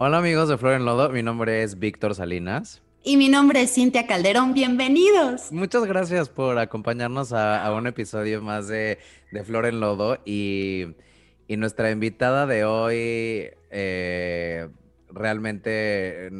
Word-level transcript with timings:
Hola 0.00 0.18
amigos 0.18 0.48
de 0.48 0.56
Flor 0.56 0.74
en 0.74 0.84
Lodo, 0.84 1.08
mi 1.08 1.24
nombre 1.24 1.64
es 1.64 1.80
Víctor 1.80 2.14
Salinas. 2.14 2.80
Y 3.02 3.16
mi 3.16 3.28
nombre 3.28 3.62
es 3.62 3.74
Cintia 3.74 4.06
Calderón, 4.06 4.54
bienvenidos. 4.54 5.50
Muchas 5.50 5.86
gracias 5.86 6.28
por 6.28 6.56
acompañarnos 6.56 7.32
a, 7.32 7.72
un 7.72 7.88
episodio 7.88 8.40
más 8.40 8.68
de, 8.68 8.98
Flor 9.44 9.66
en 9.66 9.80
Lodo. 9.80 10.18
Y, 10.24 10.94
nuestra 11.48 11.90
invitada 11.90 12.46
de 12.46 12.64
hoy 12.64 13.50
eh, 13.72 14.68
realmente 15.08 16.30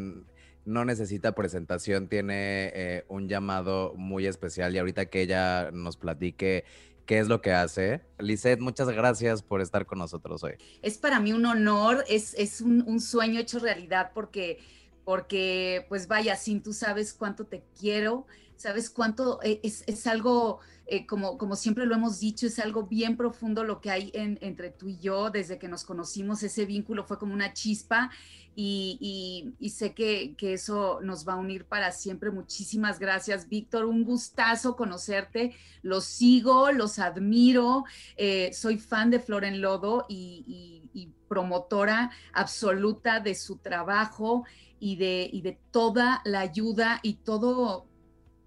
no 0.65 0.85
necesita 0.85 1.33
presentación, 1.33 2.07
tiene 2.07 2.71
eh, 2.75 3.05
un 3.09 3.29
llamado 3.29 3.93
muy 3.97 4.27
especial. 4.27 4.73
Y 4.73 4.79
ahorita 4.79 5.07
que 5.07 5.23
ella 5.23 5.73
nos 5.73 5.97
platique 5.97 6.65
qué 7.09 7.19
es 7.19 7.27
lo 7.27 7.41
que 7.41 7.53
hace. 7.53 8.03
Lisette, 8.19 8.61
muchas 8.61 8.87
gracias 8.91 9.43
por 9.43 9.63
estar 9.63 9.87
con 9.87 9.99
nosotros 9.99 10.45
hoy. 10.45 10.53
Es 10.83 10.99
para 10.99 11.19
mí 11.21 11.33
un 11.33 11.47
honor, 11.47 12.05
es, 12.07 12.35
es 12.35 12.61
un, 12.61 13.01
sueño 13.01 13.41
hecho 13.41 13.59
realidad 13.59 14.11
porque, 14.13 14.59
porque, 15.05 15.87
pues 15.89 16.07
vaya, 16.07 16.37
sin 16.37 16.63
tú 16.63 16.75
sabes 16.75 17.15
cuánto 17.15 17.47
te 17.47 17.65
quiero, 17.81 18.27
sabes 18.59 18.91
cuánto 18.91 19.41
eh, 19.43 19.61
es, 19.63 19.85
es 19.87 20.07
algo 20.07 20.61
eh, 20.91 21.07
como, 21.07 21.37
como 21.37 21.55
siempre 21.55 21.85
lo 21.85 21.95
hemos 21.95 22.19
dicho, 22.19 22.47
es 22.47 22.59
algo 22.59 22.85
bien 22.85 23.17
profundo 23.17 23.63
lo 23.63 23.81
que 23.81 23.91
hay 23.91 24.11
entre 24.15 24.71
tú 24.71 24.89
y 24.89 24.99
yo. 24.99 25.31
Desde 25.31 25.59
que 25.59 25.69
nos 25.69 25.85
conocimos, 25.85 26.43
ese 26.43 26.65
vínculo 26.65 27.05
fue 27.05 27.19
como 27.19 27.35
una 27.35 27.53
chispa 27.53 28.11
y, 28.57 29.55
sé 29.71 29.95
que, 29.95 30.35
eso 30.41 30.99
nos 31.03 31.29
va 31.29 31.35
a 31.35 31.37
unir 31.37 31.67
para 31.67 31.93
siempre. 31.93 32.31
Muchísimas 32.31 32.99
gracias, 32.99 33.49
Víctor. 33.49 33.85
Un 33.85 34.03
gustazo 34.03 34.77
conocerte. 34.77 35.55
Los 35.83 36.07
sigo, 36.07 36.73
los 36.73 36.99
admiro. 36.99 37.85
Eh, 38.17 38.51
soy 38.55 38.79
fan 38.79 39.11
de 39.11 39.21
Flor 39.21 39.45
en 39.45 39.61
Lodo 39.61 40.07
y, 40.09 40.89
y 40.95 41.13
promotora 41.29 42.11
absoluta 42.33 43.21
de 43.21 43.35
su 43.35 43.59
trabajo 43.59 44.45
y 44.81 44.97
de, 44.97 45.29
y 45.33 45.43
de 45.43 45.59
toda 45.71 46.23
la 46.25 46.41
ayuda 46.41 47.01
y 47.03 47.15
todo 47.15 47.88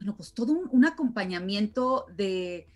bueno, 0.01 0.15
pues 0.15 0.33
todo 0.33 0.53
un, 0.53 0.85
acompañamiento 0.85 2.07
de 2.15 2.67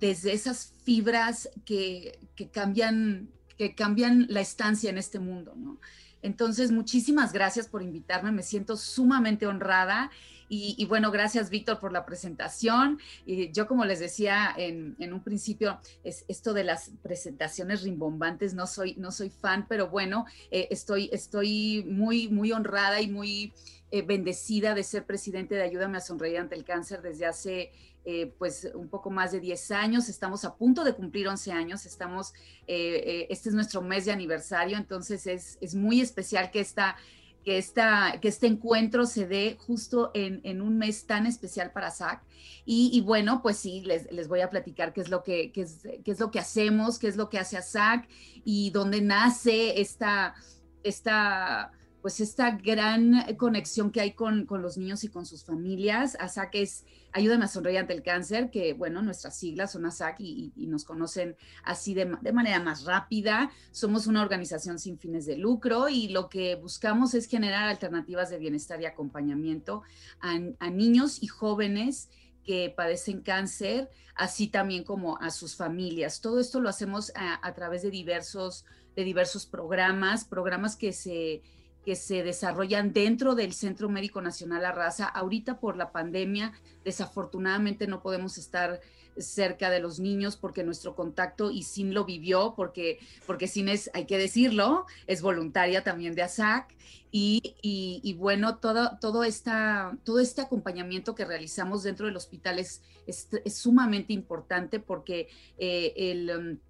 desde 0.00 0.34
esas 0.34 0.74
fibras 0.82 1.48
que, 1.64 2.18
cambian, 2.52 3.30
que 3.56 3.74
cambian 3.74 4.26
la 4.28 4.42
estancia 4.42 4.90
en 4.90 4.98
este 4.98 5.18
mundo, 5.18 5.54
¿no? 5.56 5.80
Entonces, 6.20 6.72
muchísimas 6.72 7.32
gracias 7.32 7.68
por 7.68 7.82
invitarme, 7.82 8.32
me 8.32 8.42
siento 8.42 8.76
sumamente 8.76 9.46
honrada 9.46 10.10
y, 10.48 10.84
bueno, 10.84 11.10
gracias 11.10 11.50
Víctor 11.50 11.80
por 11.80 11.90
la 11.90 12.04
presentación. 12.04 12.98
Y 13.26 13.50
yo 13.52 13.66
como 13.66 13.84
les 13.84 13.98
decía 13.98 14.54
en, 14.56 15.12
un 15.12 15.22
principio, 15.22 15.80
es 16.02 16.24
esto 16.28 16.52
de 16.52 16.64
las 16.64 16.92
presentaciones 17.02 17.82
rimbombantes, 17.82 18.54
no 18.54 18.66
soy, 18.66 18.94
no 18.96 19.10
soy 19.10 19.30
fan, 19.30 19.66
pero 19.68 19.88
bueno, 19.88 20.26
eh, 20.50 20.68
estoy, 20.70 21.08
estoy 21.12 21.84
muy, 21.88 22.28
muy 22.28 22.52
honrada 22.52 23.00
y 23.00 23.08
muy 23.08 23.52
eh, 23.94 24.02
bendecida 24.02 24.74
de 24.74 24.82
ser 24.82 25.06
presidente 25.06 25.54
de 25.54 25.62
Ayúdame 25.62 25.98
a 25.98 26.00
Sonreír 26.00 26.38
ante 26.38 26.56
el 26.56 26.64
Cáncer 26.64 27.00
desde 27.00 27.26
hace 27.26 27.70
eh, 28.04 28.34
pues 28.40 28.68
un 28.74 28.88
poco 28.88 29.08
más 29.08 29.30
de 29.30 29.38
10 29.38 29.70
años, 29.70 30.08
estamos 30.08 30.44
a 30.44 30.56
punto 30.56 30.82
de 30.82 30.94
cumplir 30.94 31.28
11 31.28 31.52
años, 31.52 31.86
estamos, 31.86 32.32
eh, 32.66 33.28
este 33.30 33.50
es 33.50 33.54
nuestro 33.54 33.82
mes 33.82 34.04
de 34.06 34.10
aniversario, 34.10 34.78
entonces 34.78 35.28
es, 35.28 35.74
muy 35.76 36.00
especial 36.00 36.50
que 36.50 36.58
esta... 36.58 36.96
Que, 37.44 37.58
esta, 37.58 38.20
que 38.22 38.28
este 38.28 38.46
encuentro 38.46 39.04
se 39.04 39.26
dé 39.26 39.58
justo 39.60 40.10
en, 40.14 40.62
un 40.62 40.78
mes 40.78 41.06
tan 41.06 41.26
especial 41.26 41.72
para 41.72 41.90
SAC. 41.90 42.24
Y, 42.64 42.98
bueno, 43.02 43.42
pues 43.42 43.58
sí, 43.58 43.82
les, 43.82 44.28
voy 44.28 44.40
a 44.40 44.48
platicar 44.48 44.94
qué 44.94 45.02
es, 45.02 45.10
lo 45.10 45.22
que, 45.22 45.52
qué 45.52 45.60
es, 45.60 45.84
es 45.84 46.20
lo 46.20 46.30
que 46.30 46.38
hacemos, 46.38 46.98
qué 46.98 47.06
es 47.06 47.16
lo 47.16 47.28
que 47.28 47.38
hace 47.38 47.60
SAC 47.60 48.08
y 48.46 48.70
dónde 48.70 49.02
nace 49.02 49.78
esta, 49.78 50.34
esta 50.82 51.70
pues 52.04 52.20
esta 52.20 52.50
gran 52.50 53.34
conexión 53.38 53.90
que 53.90 54.02
hay 54.02 54.12
con, 54.12 54.46
los 54.60 54.76
niños 54.76 55.04
y 55.04 55.08
con 55.08 55.24
sus 55.24 55.42
familias. 55.42 56.18
ASAC 56.20 56.56
es 56.56 56.84
Ayúdame 57.12 57.46
a 57.46 57.48
Sonreír 57.48 57.78
ante 57.78 57.94
el 57.94 58.02
Cáncer, 58.02 58.50
que 58.50 58.74
bueno, 58.74 59.00
nuestras 59.00 59.38
siglas 59.38 59.72
son 59.72 59.86
ASAC 59.86 60.20
y, 60.20 60.52
nos 60.54 60.84
conocen 60.84 61.34
así 61.62 61.94
de, 61.94 62.04
manera 62.04 62.60
más 62.60 62.84
rápida. 62.84 63.50
Somos 63.70 64.06
una 64.06 64.20
organización 64.20 64.78
sin 64.78 64.98
fines 64.98 65.24
de 65.24 65.38
lucro 65.38 65.88
y 65.88 66.08
lo 66.08 66.28
que 66.28 66.56
buscamos 66.56 67.14
es 67.14 67.26
generar 67.26 67.70
alternativas 67.70 68.28
de 68.28 68.38
bienestar 68.38 68.82
y 68.82 68.84
acompañamiento 68.84 69.82
a, 70.20 70.68
niños 70.68 71.22
y 71.22 71.28
jóvenes 71.28 72.10
que 72.44 72.70
padecen 72.76 73.22
cáncer, 73.22 73.88
así 74.14 74.48
también 74.48 74.84
como 74.84 75.16
a 75.22 75.30
sus 75.30 75.56
familias. 75.56 76.20
Todo 76.20 76.38
esto 76.38 76.60
lo 76.60 76.68
hacemos 76.68 77.12
a, 77.14 77.40
a 77.48 77.54
través 77.54 77.80
de 77.80 77.90
diversos, 77.90 78.66
de 78.94 79.04
diversos 79.04 79.46
programas, 79.46 80.26
programas 80.26 80.76
que 80.76 80.92
se 80.92 81.40
que 81.84 81.96
se 81.96 82.22
desarrollan 82.22 82.92
dentro 82.92 83.34
del 83.34 83.52
Centro 83.52 83.88
Médico 83.88 84.20
Nacional 84.22 84.64
Arrasa. 84.64 85.06
Ahorita 85.06 85.60
por 85.60 85.76
la 85.76 85.92
pandemia, 85.92 86.52
desafortunadamente 86.84 87.86
no 87.86 88.02
podemos 88.02 88.38
estar 88.38 88.80
cerca 89.16 89.70
de 89.70 89.80
los 89.80 90.00
niños 90.00 90.36
porque 90.36 90.64
nuestro 90.64 90.94
contacto 90.96 91.50
y 91.50 91.62
Sin 91.62 91.94
lo 91.94 92.04
vivió, 92.04 92.54
porque, 92.56 92.98
porque 93.26 93.46
Sin 93.46 93.68
es, 93.68 93.90
hay 93.94 94.06
que 94.06 94.18
decirlo, 94.18 94.86
es 95.06 95.22
voluntaria 95.22 95.84
también 95.84 96.14
de 96.14 96.22
ASAC. 96.22 96.74
Y, 97.16 97.54
y, 97.62 98.12
bueno, 98.14 98.56
todo, 98.56 98.98
todo, 99.00 99.22
esta, 99.22 99.96
todo 100.02 100.18
este 100.18 100.40
acompañamiento 100.40 101.14
que 101.14 101.24
realizamos 101.24 101.84
dentro 101.84 102.06
del 102.06 102.16
hospital 102.16 102.58
es, 102.58 102.82
es, 103.06 103.28
sumamente 103.56 104.12
importante 104.12 104.80
porque 104.80 105.28
eh, 105.56 105.92
el 105.96 106.60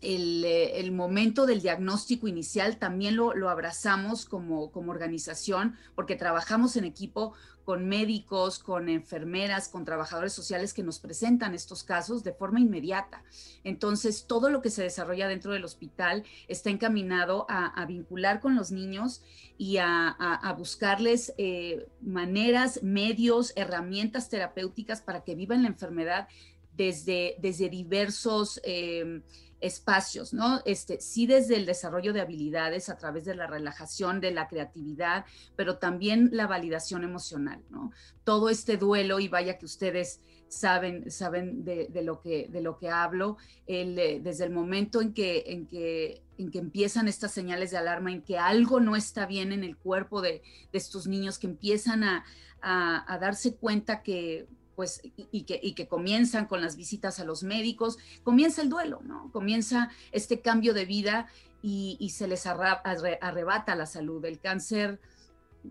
eh, 0.00 0.72
el, 0.76 0.92
momento 0.92 1.44
del 1.44 1.60
diagnóstico 1.60 2.28
inicial 2.28 2.78
también 2.78 3.16
lo, 3.16 3.32
abrazamos 3.48 4.26
como, 4.26 4.70
como, 4.70 4.92
organización 4.92 5.74
porque 5.96 6.14
trabajamos 6.14 6.76
en 6.76 6.84
equipo 6.84 7.34
con 7.64 7.86
médicos, 7.86 8.60
con 8.60 8.88
enfermeras, 8.88 9.68
con 9.68 9.84
trabajadores 9.84 10.32
sociales 10.32 10.72
que 10.72 10.82
nos 10.82 11.00
presentan 11.00 11.52
estos 11.52 11.82
casos 11.82 12.24
de 12.24 12.32
forma 12.32 12.60
inmediata. 12.60 13.22
Entonces, 13.62 14.26
todo 14.26 14.48
lo 14.48 14.62
que 14.62 14.70
se 14.70 14.84
desarrolla 14.84 15.28
dentro 15.28 15.52
del 15.52 15.64
hospital 15.64 16.24
está 16.46 16.70
encaminado 16.70 17.44
a, 17.48 17.84
vincular 17.84 18.40
con 18.40 18.56
los 18.56 18.70
niños 18.70 19.22
y 19.58 19.76
a, 19.78 20.54
buscarles 20.56 21.34
eh, 21.36 21.88
maneras, 22.00 22.82
medios, 22.82 23.52
herramientas 23.54 24.30
terapéuticas 24.30 25.02
para 25.02 25.22
que 25.22 25.34
vivan 25.34 25.62
la 25.62 25.68
enfermedad 25.68 26.28
desde, 26.74 27.36
desde 27.40 27.68
diversos... 27.68 28.60
Eh, 28.64 29.22
espacios, 29.60 30.32
¿no? 30.32 30.60
Este, 30.64 31.00
sí 31.00 31.26
desde 31.26 31.56
el 31.56 31.66
desarrollo 31.66 32.12
de 32.12 32.20
habilidades 32.20 32.88
a 32.88 32.96
través 32.96 33.24
de 33.24 33.34
la 33.34 33.46
relajación, 33.46 34.20
de 34.20 34.30
la 34.30 34.48
creatividad, 34.48 35.24
pero 35.56 35.78
también 35.78 36.30
la 36.32 36.46
validación 36.46 37.04
emocional, 37.04 37.62
¿no? 37.70 37.92
Todo 38.24 38.50
este 38.50 38.76
duelo, 38.76 39.18
y 39.20 39.28
vaya 39.28 39.58
que 39.58 39.66
ustedes 39.66 40.20
saben, 40.48 41.10
saben 41.10 41.64
de, 41.64 41.88
lo, 42.02 42.20
que, 42.20 42.48
de 42.48 42.62
lo 42.62 42.78
que 42.78 42.88
hablo, 42.88 43.36
eh, 43.66 44.20
desde 44.22 44.44
el 44.44 44.50
momento 44.50 45.02
en 45.02 45.12
que, 45.12 45.44
en, 45.46 45.66
que, 45.66 46.22
en 46.38 46.50
que 46.50 46.58
empiezan 46.58 47.08
estas 47.08 47.32
señales 47.32 47.72
de 47.72 47.78
alarma, 47.78 48.12
en 48.12 48.22
que 48.22 48.38
algo 48.38 48.80
no 48.80 48.96
está 48.96 49.26
bien 49.26 49.52
en 49.52 49.64
el 49.64 49.76
cuerpo 49.76 50.20
de, 50.20 50.42
estos 50.72 51.06
niños, 51.06 51.38
que 51.38 51.48
empiezan 51.48 52.04
a, 52.04 52.24
a 52.60 53.18
darse 53.20 53.56
cuenta 53.56 54.02
que 54.02 54.46
pues, 54.78 55.00
y, 55.32 55.42
que, 55.42 55.58
y 55.60 55.72
que 55.72 55.88
comienzan 55.88 56.46
con 56.46 56.60
las 56.60 56.76
visitas 56.76 57.18
a 57.18 57.24
los 57.24 57.42
médicos, 57.42 57.98
comienza 58.22 58.62
el 58.62 58.68
duelo, 58.68 59.00
¿no? 59.02 59.28
Comienza 59.32 59.90
este 60.12 60.40
cambio 60.40 60.72
de 60.72 60.84
vida 60.84 61.26
y, 61.62 62.12
se 62.14 62.28
les 62.28 62.46
arrebata 62.46 63.74
la 63.74 63.86
salud. 63.86 64.24
El 64.24 64.38
cáncer, 64.38 65.00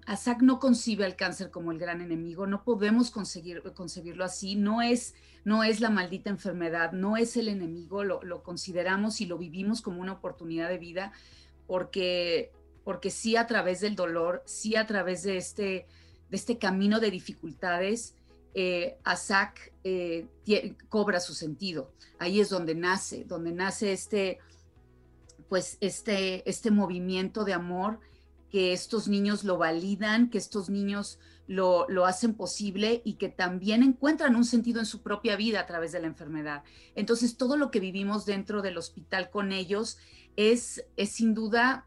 ASAC 0.07 0.41
no 0.41 0.59
concibe 0.59 1.05
al 1.05 1.15
cáncer 1.15 1.51
como 1.51 1.71
el 1.71 1.79
gran 1.79 2.01
enemigo, 2.01 2.47
no 2.47 2.65
podemos 2.65 3.09
conseguir, 3.09 3.63
concebirlo 3.73 4.25
así, 4.25 4.55
no 4.57 4.81
es, 4.81 5.15
no 5.45 5.63
es 5.63 5.79
la 5.79 5.89
maldita 5.89 6.29
enfermedad, 6.29 6.91
no 6.91 7.15
es 7.15 7.37
el 7.37 7.47
enemigo, 7.47 8.03
lo, 8.03 8.21
lo 8.23 8.43
consideramos 8.43 9.21
y 9.21 9.25
lo 9.25 9.37
vivimos 9.37 9.81
como 9.81 10.01
una 10.01 10.11
oportunidad 10.11 10.67
de 10.67 10.79
vida, 10.79 11.13
porque, 11.65 12.51
porque 12.83 13.09
sí 13.09 13.37
a 13.37 13.47
través 13.47 13.79
del 13.79 13.95
dolor, 13.95 14.43
sí 14.45 14.75
a 14.75 14.85
través 14.85 15.23
de 15.23 15.37
este, 15.37 15.87
de 16.29 16.35
este 16.35 16.57
camino 16.57 16.99
de 16.99 17.09
dificultades, 17.09 18.16
eh, 18.59 18.97
ASAC 19.03 19.71
eh, 19.83 20.25
cobra 20.89 21.19
su 21.19 21.35
sentido. 21.35 21.93
Ahí 22.17 22.39
es 22.39 22.49
donde 22.49 22.73
nace, 22.73 23.23
donde 23.23 23.51
nace 23.51 23.93
este, 23.93 24.39
pues 25.47 25.77
este, 25.79 26.49
este 26.49 26.71
movimiento 26.71 27.43
de 27.43 27.53
amor 27.53 27.99
que 28.49 28.73
estos 28.73 29.07
niños 29.07 29.43
lo 29.43 29.59
validan, 29.59 30.31
que 30.31 30.39
estos 30.39 30.71
niños 30.71 31.19
lo, 31.45 31.85
hacen 32.07 32.33
posible 32.33 33.03
y 33.05 33.13
que 33.13 33.29
también 33.29 33.83
encuentran 33.83 34.35
un 34.35 34.43
sentido 34.43 34.79
en 34.79 34.87
su 34.87 35.03
propia 35.03 35.35
vida 35.35 35.59
a 35.59 35.67
través 35.67 35.91
de 35.91 35.99
la 35.99 36.07
enfermedad. 36.07 36.63
Entonces, 36.95 37.37
todo 37.37 37.57
lo 37.57 37.69
que 37.69 37.79
vivimos 37.79 38.25
dentro 38.25 38.63
del 38.63 38.79
hospital 38.79 39.29
con 39.29 39.51
ellos 39.51 39.99
es, 40.35 40.83
es 40.95 41.11
sin 41.11 41.35
duda, 41.35 41.85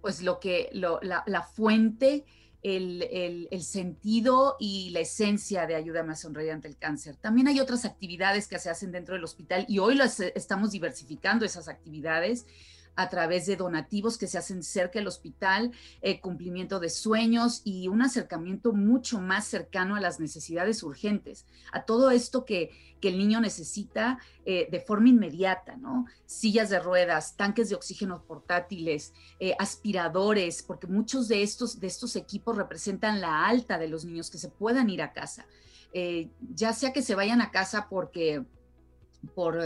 pues 0.00 0.20
lo 0.20 0.40
que, 0.40 0.68
la, 0.72 1.22
la 1.26 1.42
fuente 1.42 2.24
el, 2.62 3.48
sentido 3.62 4.56
y 4.58 4.90
la 4.90 5.00
esencia 5.00 5.66
de 5.66 5.74
Ayúdame 5.74 6.12
a 6.12 6.16
Sonreír 6.16 6.52
ante 6.52 6.68
el 6.68 6.76
Cáncer. 6.76 7.16
También 7.16 7.48
hay 7.48 7.60
otras 7.60 7.84
actividades 7.84 8.48
que 8.48 8.58
se 8.58 8.70
hacen 8.70 8.92
dentro 8.92 9.14
del 9.14 9.24
hospital 9.24 9.64
y 9.68 9.78
hoy 9.78 9.94
las 9.94 10.20
estamos 10.20 10.72
diversificando 10.72 11.44
esas 11.44 11.68
actividades. 11.68 12.46
A 12.98 13.08
través 13.08 13.46
de 13.46 13.54
donativos 13.54 14.18
que 14.18 14.26
se 14.26 14.38
hacen 14.38 14.64
cerca 14.64 14.98
del 14.98 15.06
hospital, 15.06 15.70
eh, 16.02 16.20
cumplimiento 16.20 16.80
de 16.80 16.90
sueños 16.90 17.62
y 17.62 17.86
un 17.86 18.02
acercamiento 18.02 18.72
mucho 18.72 19.20
más 19.20 19.46
cercano 19.46 19.94
a 19.94 20.00
las 20.00 20.18
necesidades 20.18 20.82
urgentes, 20.82 21.46
a 21.70 21.84
todo 21.84 22.10
esto 22.10 22.44
que, 22.44 22.88
el 23.00 23.16
niño 23.16 23.40
necesita 23.40 24.18
eh, 24.44 24.66
de 24.72 24.80
forma 24.80 25.08
inmediata, 25.08 25.76
¿no? 25.76 26.06
Sillas 26.26 26.68
de 26.68 26.80
ruedas, 26.80 27.36
tanques 27.36 27.68
de 27.68 27.76
oxígeno 27.76 28.24
portátiles, 28.24 29.14
eh, 29.38 29.54
aspiradores, 29.60 30.64
porque 30.64 30.88
muchos 30.88 31.28
de 31.28 31.44
estos, 31.44 31.78
de 31.78 31.86
estos 31.86 32.16
equipos 32.16 32.56
representan 32.56 33.20
la 33.20 33.46
alta 33.46 33.78
de 33.78 33.86
los 33.86 34.04
niños 34.04 34.30
que 34.30 34.38
se 34.38 34.48
puedan 34.48 34.90
ir 34.90 35.00
a 35.02 35.12
casa. 35.12 35.46
ya 36.54 36.72
sea 36.72 36.92
que 36.92 37.02
se 37.02 37.14
vayan 37.14 37.40
a 37.40 37.52
casa 37.52 37.86
porque 37.88 38.44
por 39.34 39.58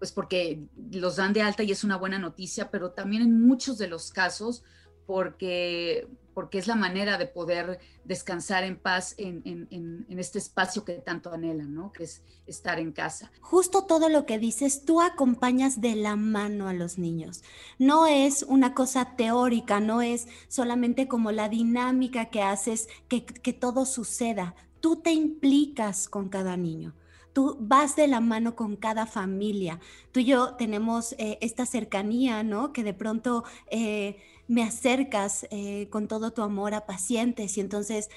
pues 0.00 0.12
porque 0.12 0.64
los 0.90 1.16
dan 1.16 1.34
de 1.34 1.42
alta 1.42 1.62
y 1.62 1.70
es 1.70 1.84
una 1.84 1.98
buena 1.98 2.18
noticia, 2.18 2.70
pero 2.70 2.92
también 2.92 3.22
en 3.22 3.46
muchos 3.46 3.76
de 3.76 3.86
los 3.86 4.10
casos 4.10 4.64
porque, 5.06 6.08
porque 6.32 6.56
es 6.56 6.66
la 6.66 6.74
manera 6.74 7.18
de 7.18 7.26
poder 7.26 7.80
descansar 8.04 8.64
en 8.64 8.78
paz 8.78 9.14
en, 9.18 9.42
en, 9.44 10.18
este 10.18 10.38
espacio 10.38 10.86
que 10.86 10.94
tanto 10.94 11.30
anhelan, 11.32 11.74
¿no? 11.74 11.92
Que 11.92 12.04
es 12.04 12.22
estar 12.46 12.78
en 12.78 12.92
casa. 12.92 13.30
Justo 13.42 13.84
todo 13.84 14.08
lo 14.08 14.24
que 14.24 14.38
dices, 14.38 14.86
tú 14.86 15.02
acompañas 15.02 15.82
de 15.82 15.96
la 15.96 16.16
mano 16.16 16.66
a 16.68 16.72
los 16.72 16.96
niños. 16.96 17.42
No 17.78 18.06
es 18.06 18.42
una 18.44 18.72
cosa 18.72 19.16
teórica, 19.16 19.80
no 19.80 20.00
es 20.00 20.28
solamente 20.48 21.08
como 21.08 21.30
la 21.30 21.50
dinámica 21.50 22.30
que 22.30 22.42
haces 22.42 22.88
que, 23.08 23.26
que 23.26 23.52
todo 23.52 23.84
suceda. 23.84 24.54
Tú 24.80 24.96
te 24.96 25.12
implicas 25.12 26.08
con 26.08 26.30
cada 26.30 26.56
niño 26.56 26.94
tú 27.32 27.56
vas 27.60 27.96
de 27.96 28.08
la 28.08 28.20
mano 28.20 28.56
con 28.56 28.76
cada 28.76 29.06
familia. 29.06 29.80
Tú 30.12 30.20
y 30.20 30.24
yo 30.24 30.54
tenemos 30.54 31.14
eh, 31.18 31.38
esta 31.40 31.66
cercanía, 31.66 32.42
¿no? 32.42 32.72
Que 32.72 32.84
de 32.84 32.94
pronto 32.94 33.44
eh, 33.70 34.18
me 34.48 34.62
acercas 34.62 35.46
eh, 35.50 35.88
con 35.90 36.08
todo 36.08 36.32
tu 36.32 36.42
amor 36.42 36.74
a 36.74 36.86
pacientes 36.86 37.56
y 37.56 37.60
entonces 37.60 38.08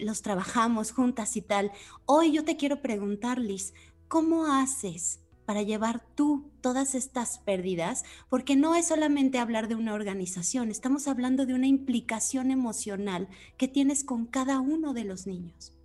los 0.00 0.22
trabajamos 0.22 0.92
juntas 0.92 1.36
y 1.36 1.42
tal. 1.42 1.72
Hoy 2.06 2.32
yo 2.32 2.44
te 2.44 2.56
quiero 2.56 2.82
preguntar, 2.82 3.38
Liz, 3.38 3.74
¿cómo 4.08 4.46
haces? 4.46 5.20
para 5.44 5.62
llevar 5.62 6.04
tú 6.16 6.50
todas 6.60 6.96
estas 6.96 7.38
pérdidas, 7.38 8.02
porque 8.28 8.56
no 8.56 8.74
es 8.74 8.88
solamente 8.88 9.38
hablar 9.38 9.68
de 9.68 9.76
una 9.76 9.94
organización, 9.94 10.72
estamos 10.72 11.06
hablando 11.06 11.46
de 11.46 11.54
una 11.54 11.68
implicación 11.68 12.50
emocional 12.50 13.28
que 13.56 13.68
tienes 13.68 14.02
con 14.02 14.26
cada 14.26 14.58
uno 14.58 14.92
de 14.92 15.04
los 15.04 15.28
niños. 15.28 15.75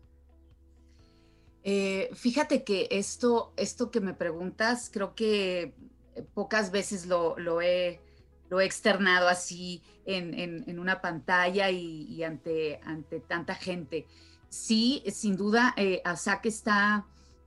Eh, 1.64 2.10
fíjate 2.14 2.64
que 2.64 2.88
esto, 2.92 3.54
esto 3.56 3.92
que 3.92 4.02
me 4.02 4.14
preguntas, 4.14 4.90
creo 4.92 5.14
que 5.14 5.76
eh, 6.16 6.24
pocas 6.34 6.72
veces 6.72 7.06
lo, 7.06 7.62
he, 7.62 8.02
externado 8.62 9.30
así 9.30 9.82
en, 10.06 10.80
una 10.80 11.00
pantalla 11.00 11.70
y, 11.70 12.22
ante, 12.24 12.82
ante 12.84 13.20
tanta 13.22 13.56
gente. 13.56 14.08
Sí, 14.50 15.04
sin 15.14 15.38
duda, 15.38 15.74
eh, 15.78 16.02
ASAC 16.04 16.48
está, 16.48 17.06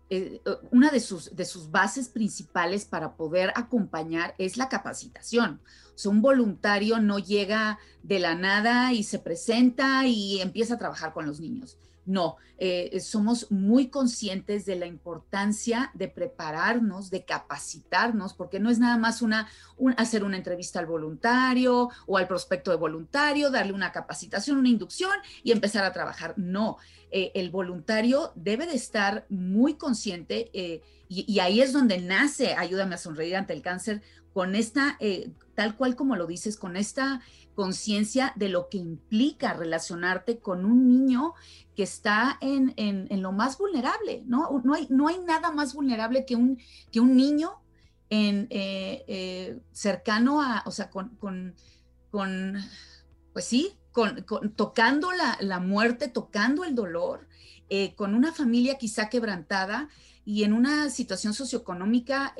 eh, 0.09 0.41
una 0.71 0.91
de 0.91 1.01
sus, 1.01 1.37
de 1.37 1.45
sus 1.45 1.71
bases 1.71 2.09
principales 2.09 2.87
para 2.87 3.17
poder 3.17 3.53
acompañar 3.55 4.35
es 4.39 4.57
la 4.57 4.71
capacitación. 4.71 5.61
O 5.95 5.99
sea, 5.99 6.11
un 6.11 6.23
voluntario 6.23 7.01
no 7.01 7.19
llega 7.19 7.79
de 8.03 8.19
la 8.21 8.35
nada 8.35 8.95
y 8.95 9.03
se 9.03 9.19
presenta 9.19 10.07
y 10.07 10.41
empieza 10.41 10.75
a 10.75 10.79
trabajar 10.79 11.13
con 11.13 11.27
los 11.27 11.39
niños 11.41 11.79
no, 12.07 12.37
eh, 12.59 13.01
somos 13.01 13.51
muy 13.51 13.89
conscientes 13.89 14.65
de 14.65 14.77
la 14.77 14.87
importancia 14.87 15.91
de 15.95 16.09
prepararnos, 16.09 17.11
de 17.11 17.25
capacitarnos, 17.25 18.35
porque 18.35 18.61
no 18.61 18.71
es 18.71 18.79
nada 18.79 18.97
más 18.97 19.23
una, 19.23 19.49
hacer 19.97 20.23
una 20.23 20.37
entrevista 20.37 20.79
al 20.79 20.87
voluntario 20.87 21.91
o 22.07 22.17
al 22.17 22.29
prospecto 22.29 22.71
de 22.71 22.77
voluntario, 22.77 23.51
darle 23.51 23.73
una 23.73 23.93
capacitación, 23.93 24.59
una 24.59 24.69
inducción 24.69 25.13
y 25.43 25.53
empezar 25.53 25.85
a 25.85 25.93
trabajar. 25.93 26.35
No, 26.37 26.77
eh, 27.11 27.33
el 27.35 27.51
voluntario 27.51 28.33
debe 28.35 28.67
de 28.67 28.75
estar 28.75 29.27
muy 29.29 29.75
consciente 29.75 30.51
eh, 30.53 30.83
y, 31.09 31.31
y, 31.33 31.41
ahí 31.41 31.61
es 31.61 31.73
donde 31.73 31.99
nace 31.99 32.55
Ayúdame 32.55 32.95
a 32.95 32.99
sonreír 32.99 33.37
ante 33.37 33.53
el 33.53 33.63
cáncer 33.63 34.03
con 34.35 34.55
esta, 34.55 34.99
tal 35.55 35.77
cual 35.77 35.97
como 35.97 36.17
lo 36.17 36.27
dices, 36.27 36.59
con 36.59 36.77
esta 36.77 37.23
conciencia 37.55 38.33
de 38.37 38.49
lo 38.49 38.69
que 38.69 38.79
implica 38.79 39.55
relacionarte 39.55 40.39
con 40.39 40.65
un 40.65 40.89
niño 40.89 41.35
que 41.75 41.85
está 41.85 42.37
en, 42.41 42.75
en, 42.77 43.23
lo 43.23 43.33
más 43.33 43.59
vulnerable, 43.59 44.23
¿no? 44.27 44.61
No 44.65 44.75
hay, 44.75 44.87
no 44.91 45.09
hay 45.09 45.19
nada 45.21 45.51
más 45.51 45.75
vulnerable 45.75 46.25
que 46.25 46.37
un, 46.37 46.59
que 46.93 47.01
un 47.01 47.17
niño 47.17 47.53
en, 48.11 48.47
eh, 48.51 49.05
eh, 49.07 49.59
cercano 49.73 50.43
a, 50.43 50.63
o 50.67 50.71
sea, 50.71 50.91
con, 50.91 51.17
con, 52.11 52.57
pues 53.33 53.45
sí, 53.45 53.73
con, 53.93 54.25
tocando 54.55 55.13
la, 55.13 55.37
la, 55.41 55.61
muerte, 55.61 56.09
tocando 56.09 56.65
el 56.65 56.75
dolor, 56.75 57.29
eh, 57.69 57.95
con 57.95 58.15
una 58.15 58.33
familia 58.33 58.79
quizá 58.79 59.09
quebrantada 59.09 59.89
y 60.25 60.45
en 60.45 60.53
una 60.53 60.91
situación 60.91 61.35
socioeconómica 61.35 62.35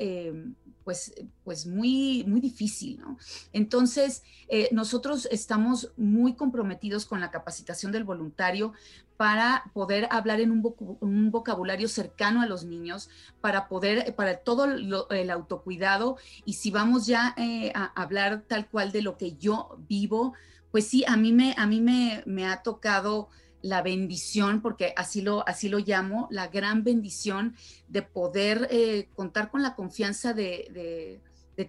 pues, 0.85 1.13
pues 1.43 1.65
muy, 1.65 2.23
muy 2.27 2.39
difícil, 2.39 2.99
¿no? 2.99 3.17
Entonces, 3.51 4.23
eh, 4.47 4.69
nosotros 4.71 5.27
estamos 5.31 5.91
muy 5.97 6.35
comprometidos 6.35 7.05
con 7.05 7.19
la 7.19 7.31
capacitación 7.31 7.91
del 7.91 8.03
voluntario 8.03 8.71
para 9.17 9.63
poder 9.73 10.07
hablar 10.11 10.39
en 10.41 10.51
un, 10.51 11.31
vocabulario 11.31 11.87
cercano 11.87 12.41
a 12.41 12.45
los 12.45 12.65
niños, 12.65 13.09
para 13.41 13.67
poder, 13.67 14.15
para 14.15 14.37
todo 14.37 14.65
el 14.65 15.29
autocuidado. 15.31 16.17
Y 16.45 16.53
si 16.53 16.69
vamos 16.69 17.07
ya 17.07 17.33
eh, 17.35 17.71
a 17.73 17.85
hablar 17.99 18.43
tal 18.47 18.69
cual 18.69 18.91
de 18.91 19.01
lo 19.01 19.17
que 19.17 19.35
yo 19.37 19.77
vivo, 19.89 20.33
pues 20.71 20.87
sí, 20.87 21.03
a 21.07 21.17
mí 21.17 21.33
me, 21.33 21.55
a 21.57 21.65
mí 21.65 21.81
me, 21.81 22.21
me 22.27 22.45
ha 22.45 22.61
tocado 22.61 23.29
la 23.65 23.81
bendición, 23.81 24.61
porque 24.61 24.93
así 24.95 25.23
lo, 25.23 25.47
así 25.47 25.69
lo 25.69 25.79
llamo, 25.79 26.27
la 26.29 26.49
gran 26.49 26.83
bendición 26.83 27.55
de 27.87 28.03
poder 28.03 28.67
eh, 28.69 29.09
contar 29.15 29.49
con 29.49 29.63
la 29.63 29.73
confianza 29.73 30.35
de, 30.35 31.19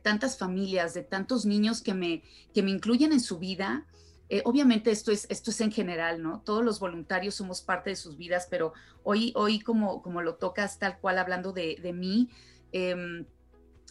tantas 0.02 0.36
familias, 0.36 0.92
de 0.92 1.04
tantos 1.04 1.46
niños 1.46 1.80
que 1.80 1.94
me, 1.94 2.22
que 2.52 2.62
me 2.62 2.70
incluyen 2.70 3.12
en 3.12 3.20
su 3.20 3.38
vida. 3.38 3.86
Eh, 4.28 4.42
obviamente 4.44 4.90
esto 4.90 5.10
es, 5.10 5.26
esto 5.30 5.50
es 5.50 5.58
en 5.62 5.72
general, 5.72 6.22
¿no? 6.22 6.42
Todos 6.44 6.62
los 6.62 6.80
voluntarios 6.80 7.34
somos 7.34 7.62
parte 7.62 7.88
de 7.88 7.96
sus 7.96 8.18
vidas, 8.18 8.46
pero 8.50 8.74
hoy, 9.02 9.32
hoy 9.34 9.60
como, 9.60 10.02
como 10.02 10.20
lo 10.20 10.34
tocas 10.34 10.78
tal 10.78 10.98
cual 10.98 11.16
hablando 11.16 11.52
de, 11.54 11.92
mí, 11.94 12.28
em, 12.72 13.24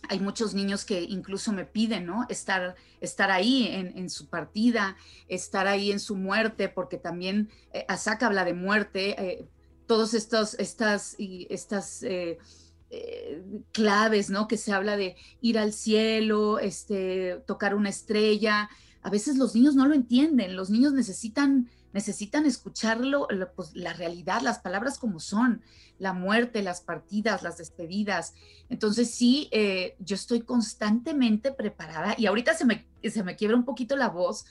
hay 0.10 0.19
muchos 0.19 0.54
niños 0.54 0.86
que 0.86 1.02
incluso 1.02 1.52
me 1.54 1.66
piden, 1.66 2.06
¿no? 2.06 2.25
Estar, 2.30 2.75
estar 3.02 3.31
ahí 3.31 3.68
en, 3.68 4.09
su 4.09 4.28
partida, 4.28 4.95
estar 5.28 5.68
ahí 5.68 5.92
en 5.92 6.00
su 6.00 6.16
muerte, 6.16 6.69
porque 6.69 6.97
también 6.97 7.50
eh, 7.74 7.85
habla 8.21 8.45
de 8.45 8.54
muerte, 8.54 9.16
eh, 9.21 9.47
todos 9.88 10.14
estos, 10.14 10.56
estas, 10.56 11.16
y 11.18 11.47
estas 11.50 12.04
eh, 12.04 12.38
eh, 12.90 13.44
claves, 13.71 14.30
¿no? 14.30 14.47
Que 14.47 14.57
se 14.57 14.71
habla 14.71 14.97
de 14.97 15.16
ir 15.42 15.57
al 15.57 15.74
cielo, 15.74 16.59
este, 16.59 17.42
tocar 17.45 17.76
una 17.76 17.90
estrella. 17.90 18.69
A 19.02 19.09
veces 19.09 19.38
los 19.38 19.56
niños 19.56 19.76
no 19.76 19.88
lo 19.88 19.94
entienden, 19.94 20.56
los 20.56 20.69
niños 20.69 20.94
necesitan 20.94 21.69
necesitan 21.95 22.45
escucharlo, 22.45 23.25
pues, 23.56 23.73
la 23.73 23.94
realidad, 23.94 24.42
las 24.42 24.59
palabras 24.59 24.99
como 24.99 25.21
son, 25.21 25.61
la 25.97 26.11
muerte, 26.11 26.61
las 26.61 26.81
partidas, 26.81 27.42
las 27.42 27.57
despedidas. 27.57 28.33
Entonces 28.68 29.09
sí, 29.11 29.47
eh, 29.54 29.95
yo 29.99 30.16
estoy 30.16 30.42
constantemente 30.42 31.54
preparada 31.54 32.14
y 32.18 32.25
ahorita 32.25 32.54
se 32.54 32.66
me, 32.66 32.85
se 33.02 33.23
me 33.23 33.37
quiebra 33.37 33.56
un 33.56 33.64
poquito 33.64 33.95
la 33.95 34.09
voz 34.09 34.45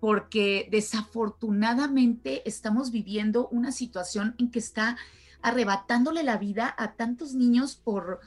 porque 0.00 0.68
desafortunadamente 0.70 2.46
estamos 2.46 2.90
viviendo 2.90 3.48
una 3.48 3.72
situación 3.72 4.34
en 4.38 4.50
que 4.50 4.58
está 4.58 4.98
arrebatándole 5.40 6.22
la 6.22 6.36
vida 6.36 6.74
a 6.76 6.92
tantos 6.92 7.32
niños 7.32 7.74
por, 7.74 8.20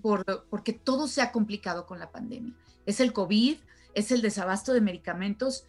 por, 0.00 0.46
porque 0.48 0.72
todo 0.72 1.08
se 1.08 1.22
ha 1.22 1.32
complicado 1.32 1.86
con 1.86 1.98
la 1.98 2.12
pandemia. 2.12 2.54
Es 2.86 3.00
el 3.00 3.12
COVID, 3.12 3.56
es 3.94 4.12
el 4.12 4.22
desabasto 4.22 4.72
de 4.72 4.80
medicamentos 4.80 5.64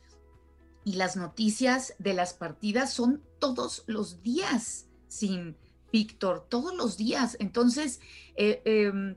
y 0.85 0.93
las 0.93 1.15
noticias 1.15 1.95
de 1.99 2.13
las 2.13 2.33
partidas 2.33 2.93
son 2.93 3.21
todos 3.39 3.83
los 3.87 4.21
días 4.21 4.87
sin 5.07 5.55
Víctor, 5.91 6.47
todos 6.49 6.75
los 6.75 6.97
días. 6.97 7.37
Entonces, 7.39 8.01
eh, 8.35 8.61
em, 8.65 9.15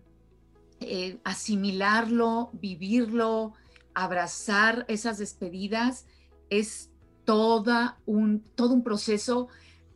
eh, 0.80 1.18
asimilarlo, 1.24 2.50
vivirlo, 2.52 3.54
abrazar 3.94 4.84
esas 4.88 5.16
despedidas 5.16 6.04
es 6.50 6.90
toda 7.24 7.98
un, 8.04 8.40
todo 8.54 8.74
un 8.74 8.84
proceso 8.84 9.48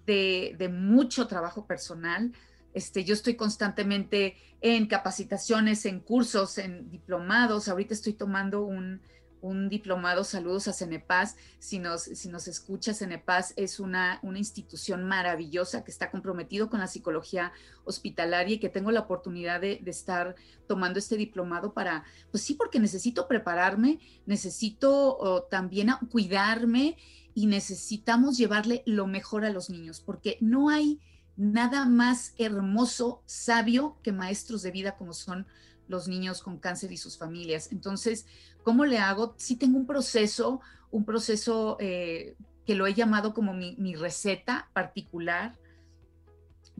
de, 0.06 0.56
de, 0.58 0.70
mucho 0.70 1.26
trabajo 1.26 1.66
personal. 1.66 2.32
Este, 2.72 3.04
yo 3.04 3.12
estoy 3.12 3.36
constantemente 3.36 4.36
en 4.62 4.86
capacitaciones, 4.86 5.84
en 5.84 6.00
cursos, 6.00 6.56
en 6.56 6.90
diplomados. 6.90 7.68
Ahorita 7.68 7.92
estoy 7.92 8.14
tomando 8.14 8.62
un, 8.62 9.02
un 9.40 9.68
diplomado, 9.68 10.24
saludos 10.24 10.68
a 10.68 10.72
Cenepaz, 10.72 11.36
si 11.58 11.78
nos, 11.78 12.02
si 12.02 12.28
nos 12.28 12.48
escucha, 12.48 12.94
Cenepaz 12.94 13.52
es 13.56 13.80
una, 13.80 14.18
una 14.22 14.38
institución 14.38 15.04
maravillosa 15.04 15.84
que 15.84 15.90
está 15.90 16.10
comprometido 16.10 16.68
con 16.68 16.80
la 16.80 16.86
psicología 16.86 17.52
hospitalaria 17.84 18.56
y 18.56 18.58
que 18.58 18.68
tengo 18.68 18.90
la 18.90 19.00
oportunidad 19.00 19.60
de, 19.60 19.82
estar 19.86 20.36
tomando 20.68 20.98
este 20.98 21.16
diplomado 21.16 21.72
para, 21.72 22.04
pues 22.30 22.44
sí, 22.44 22.54
porque 22.54 22.78
necesito 22.78 23.26
prepararme, 23.26 23.98
necesito 24.26 25.46
también 25.50 25.90
cuidarme 26.10 26.96
y 27.34 27.46
necesitamos 27.46 28.36
llevarle 28.36 28.82
lo 28.86 29.06
mejor 29.06 29.44
a 29.44 29.50
los 29.50 29.70
niños, 29.70 30.00
porque 30.00 30.38
no 30.40 30.68
hay 30.68 31.00
nada 31.36 31.86
más 31.86 32.34
hermoso, 32.38 33.22
sabio 33.26 33.96
que 34.02 34.12
maestros 34.12 34.62
de 34.62 34.70
vida 34.70 34.96
como 34.96 35.12
son 35.12 35.46
los 35.88 36.06
niños 36.06 36.42
con 36.42 36.58
cáncer 36.58 36.92
y 36.92 36.96
sus 36.96 37.18
familias. 37.18 37.72
Entonces, 37.72 38.26
¿cómo 38.62 38.84
le 38.84 38.98
hago? 38.98 39.34
Sí 39.36 39.56
tengo 39.56 39.78
un 39.78 39.86
proceso, 39.86 40.60
un 40.90 41.04
proceso 41.04 41.76
eh, 41.80 42.34
que 42.66 42.74
lo 42.74 42.86
he 42.86 42.94
llamado 42.94 43.34
como 43.34 43.52
mi, 43.52 43.94
receta 43.94 44.68
particular. 44.72 45.56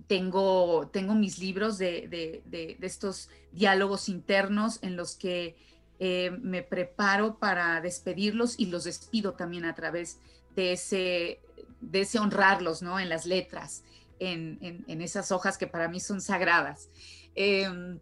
Tengo, 0.06 0.88
tengo 0.92 1.14
mis 1.14 1.38
libros 1.38 1.78
de, 1.78 2.42
estos 2.80 3.28
diálogos 3.52 4.08
internos 4.08 4.78
en 4.82 4.96
los 4.96 5.14
que 5.16 5.56
eh, 5.98 6.30
me 6.40 6.62
preparo 6.62 7.38
para 7.38 7.80
despedirlos 7.80 8.58
y 8.58 8.66
los 8.66 8.84
despido 8.84 9.34
también 9.34 9.64
a 9.64 9.74
través 9.74 10.18
de 10.56 10.72
ese, 10.72 11.40
de 11.80 12.00
ese 12.00 12.18
honrarlos, 12.18 12.82
¿no? 12.82 12.98
En 12.98 13.08
las 13.08 13.26
letras, 13.26 13.84
en, 14.18 14.84
esas 15.00 15.32
hojas 15.32 15.58
que 15.58 15.66
para 15.66 15.88
mí 15.88 16.00
son 16.00 16.20
sagradas. 16.20 16.88
Em, 17.34 17.98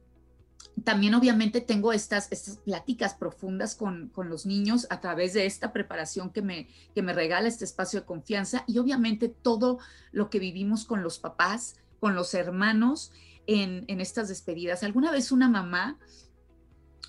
también 0.85 1.15
obviamente 1.15 1.61
tengo 1.61 1.93
estas, 1.93 2.29
estas 2.31 2.57
pláticas 2.59 3.15
profundas 3.15 3.75
con, 3.75 4.13
los 4.17 4.47
niños 4.47 4.87
a 4.91 5.01
través 5.01 5.33
de 5.33 5.47
esta 5.47 5.73
preparación 5.73 6.31
que 6.31 6.43
me, 6.43 6.69
que 6.95 7.03
me 7.03 7.13
regala 7.13 7.49
este 7.49 7.65
espacio 7.65 8.01
de 8.01 8.07
confianza 8.07 8.65
y 8.67 8.79
obviamente 8.79 9.29
todo 9.29 9.79
lo 10.13 10.31
que 10.31 10.39
vivimos 10.39 10.85
con 10.85 11.03
los 11.03 11.19
papás, 11.19 11.77
con 12.01 12.15
los 12.15 12.35
hermanos 12.35 13.13
en, 13.47 14.01
estas 14.01 14.29
despedidas. 14.29 14.83
Alguna 14.83 15.11
vez 15.11 15.33
una 15.33 15.49
mamá, 15.49 15.99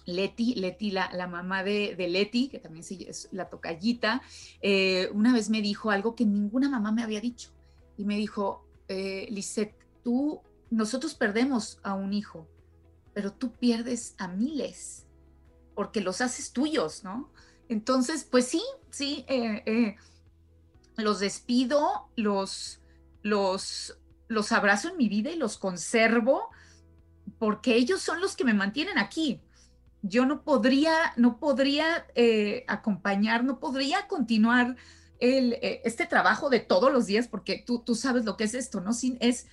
Leti, 0.05 0.55
Leti, 0.55 0.91
la, 0.91 1.27
mamá 1.27 1.63
de, 1.63 1.95
Leti, 1.97 2.49
que 2.49 2.59
también 2.59 2.85
es 3.07 3.29
la 3.31 3.49
tocallita, 3.49 4.21
eh, 4.61 5.09
una 5.13 5.33
vez 5.33 5.49
me 5.49 5.61
dijo 5.61 5.91
algo 5.91 6.15
que 6.15 6.25
ninguna 6.25 6.69
mamá 6.69 6.91
me 6.91 7.03
había 7.03 7.21
dicho 7.21 7.51
y 7.97 8.05
me 8.05 8.15
dijo, 8.15 8.65
eh, 8.87 9.29
tú, 10.03 10.41
nosotros 10.69 11.13
perdemos 11.13 11.79
a 11.83 11.93
un 11.93 12.13
hijo 12.13 12.47
pero 13.19 13.33
tú 13.33 13.51
pierdes 13.51 14.15
a 14.17 14.29
miles 14.29 15.05
porque 15.75 15.99
los 15.99 16.21
haces 16.21 16.53
tuyos, 16.53 17.03
¿no? 17.03 17.33
Entonces, 17.67 18.23
pues 18.23 18.47
sí, 18.47 18.63
sí, 18.91 19.25
eh, 19.27 19.61
eh, 19.65 19.95
los 20.95 21.19
despido, 21.19 22.07
los, 22.15 22.79
los, 23.21 23.99
los 24.29 24.53
abrazo 24.53 24.87
en 24.87 24.95
mi 24.95 25.09
vida 25.09 25.31
y 25.31 25.35
los 25.35 25.57
conservo 25.57 26.49
porque 27.39 27.75
ellos 27.75 28.01
son 28.01 28.21
los 28.21 28.37
que 28.37 28.45
me 28.45 28.53
mantienen 28.53 28.97
aquí. 28.97 29.41
Yo 30.01 30.25
no 30.25 30.45
podría, 30.45 31.11
no 31.17 31.39
podría 31.41 32.07
eh, 32.15 32.63
acompañar, 32.69 33.43
no 33.43 33.59
podría 33.59 34.07
continuar 34.07 34.77
el, 35.19 35.57
este 35.61 36.05
trabajo 36.05 36.49
de 36.49 36.61
todos 36.61 36.89
los 36.89 37.07
días, 37.07 37.27
porque 37.27 37.61
tú, 37.67 37.79
tú 37.79 37.95
sabes 37.95 38.23
lo 38.23 38.37
que 38.37 38.45
es 38.45 38.53
esto, 38.53 38.79
¿no? 38.79 38.93
Sin, 38.93 39.17
es 39.19 39.47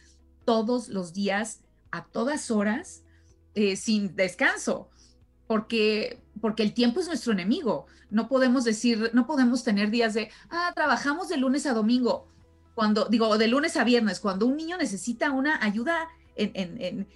todos 0.44 0.87
los 0.87 1.12
días, 1.12 1.62
a 1.90 2.04
todas 2.04 2.52
horas, 2.52 3.02
eh, 3.56 3.75
sin 3.75 4.14
descanso, 4.14 4.90
porque, 5.46 6.22
porque 6.40 6.62
el 6.62 6.75
tiempo 6.75 7.00
es 7.00 7.08
nuestro 7.08 7.32
enemigo. 7.32 7.86
No 8.10 8.28
podemos 8.28 8.64
decir, 8.64 9.10
no 9.14 9.26
podemos 9.26 9.64
tener 9.64 9.90
días 9.90 10.14
de, 10.14 10.30
ah, 10.50 10.72
trabajamos 10.75 11.28
de 11.28 11.38
lunes 11.38 11.66
a 11.66 11.72
domingo, 11.72 12.28
cuando, 12.75 13.06
digo, 13.06 13.38
de 13.38 13.48
lunes 13.48 13.76
a 13.78 13.84
viernes, 13.84 14.20
cuando 14.20 14.46
un 14.46 14.56
niño 14.56 14.76
necesita 14.76 15.30
una 15.30 15.64
ayuda 15.64 16.08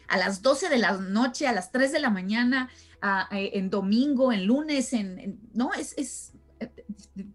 a 0.09 0.17
las 0.17 0.41
12 0.41 0.71
de 0.71 0.79
la 0.79 0.93
noche, 0.93 1.47
a 1.47 1.53
las 1.53 1.71
3 1.71 1.93
de 1.93 2.01
la 2.01 2.09
mañana, 2.09 2.71
en 3.31 3.69
domingo, 3.69 4.33
en 4.33 4.47
lunes, 4.47 4.93
no, 5.53 5.75
es, 5.75 5.93
es 5.99 6.33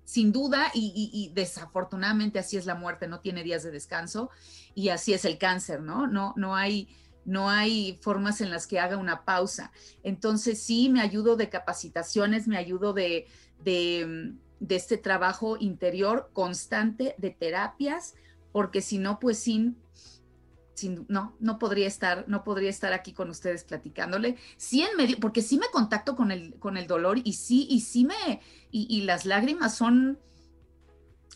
sin 0.04 0.32
duda 0.32 0.72
y, 0.74 1.12
y, 1.14 1.34
desafortunadamente 1.34 2.40
así 2.40 2.58
es 2.58 2.66
la 2.66 2.76
muerte, 2.76 3.08
no 3.08 3.20
tiene 3.20 3.44
días 3.44 3.64
de 3.64 3.72
descanso 3.72 4.30
y 4.74 4.90
así 4.90 5.14
es 5.14 5.26
el 5.26 5.38
cáncer, 5.38 5.82
¿no? 5.82 6.08
No, 6.08 6.34
no 6.38 6.56
hay 6.56 6.90
no 7.26 7.50
hay 7.50 7.98
formas 8.02 8.40
en 8.40 8.52
las 8.52 8.68
que 8.68 8.80
haga 8.80 8.98
una 8.98 9.26
pausa. 9.26 9.72
Entonces 10.04 10.62
sí, 10.62 10.90
me 10.90 11.02
ayudo 11.02 11.36
de 11.36 11.50
capacitaciones, 11.50 12.48
me 12.48 12.58
ayudo 12.58 12.94
de, 12.94 13.28
de, 13.64 14.34
este 14.70 14.98
trabajo 14.98 15.58
interior 15.60 16.30
constante 16.34 17.16
de 17.18 17.32
terapias, 17.32 18.16
porque 18.52 18.82
si 18.82 19.00
no, 19.00 19.20
pues 19.20 19.40
sin, 19.40 19.76
sin, 20.76 21.06
no, 21.10 21.36
no 21.40 21.60
podría 21.60 21.88
estar, 21.88 22.26
no 22.28 22.44
podría 22.44 22.70
estar 22.70 22.94
aquí 22.94 23.12
con 23.12 23.30
ustedes 23.30 23.64
platicándole. 23.64 24.38
Sí 24.58 24.84
en 24.84 24.96
medio, 24.96 25.20
porque 25.20 25.42
sí 25.42 25.58
me 25.58 25.68
contacto 25.72 26.16
con 26.16 26.32
el, 26.32 26.56
con 26.60 26.78
el 26.78 26.88
dolor 26.88 27.20
y 27.24 27.34
sí, 27.34 27.68
y 27.70 27.82
sí 27.82 28.06
me, 28.06 28.42
y, 28.72 29.02
las 29.02 29.26
lágrimas 29.26 29.76
son, 29.76 30.20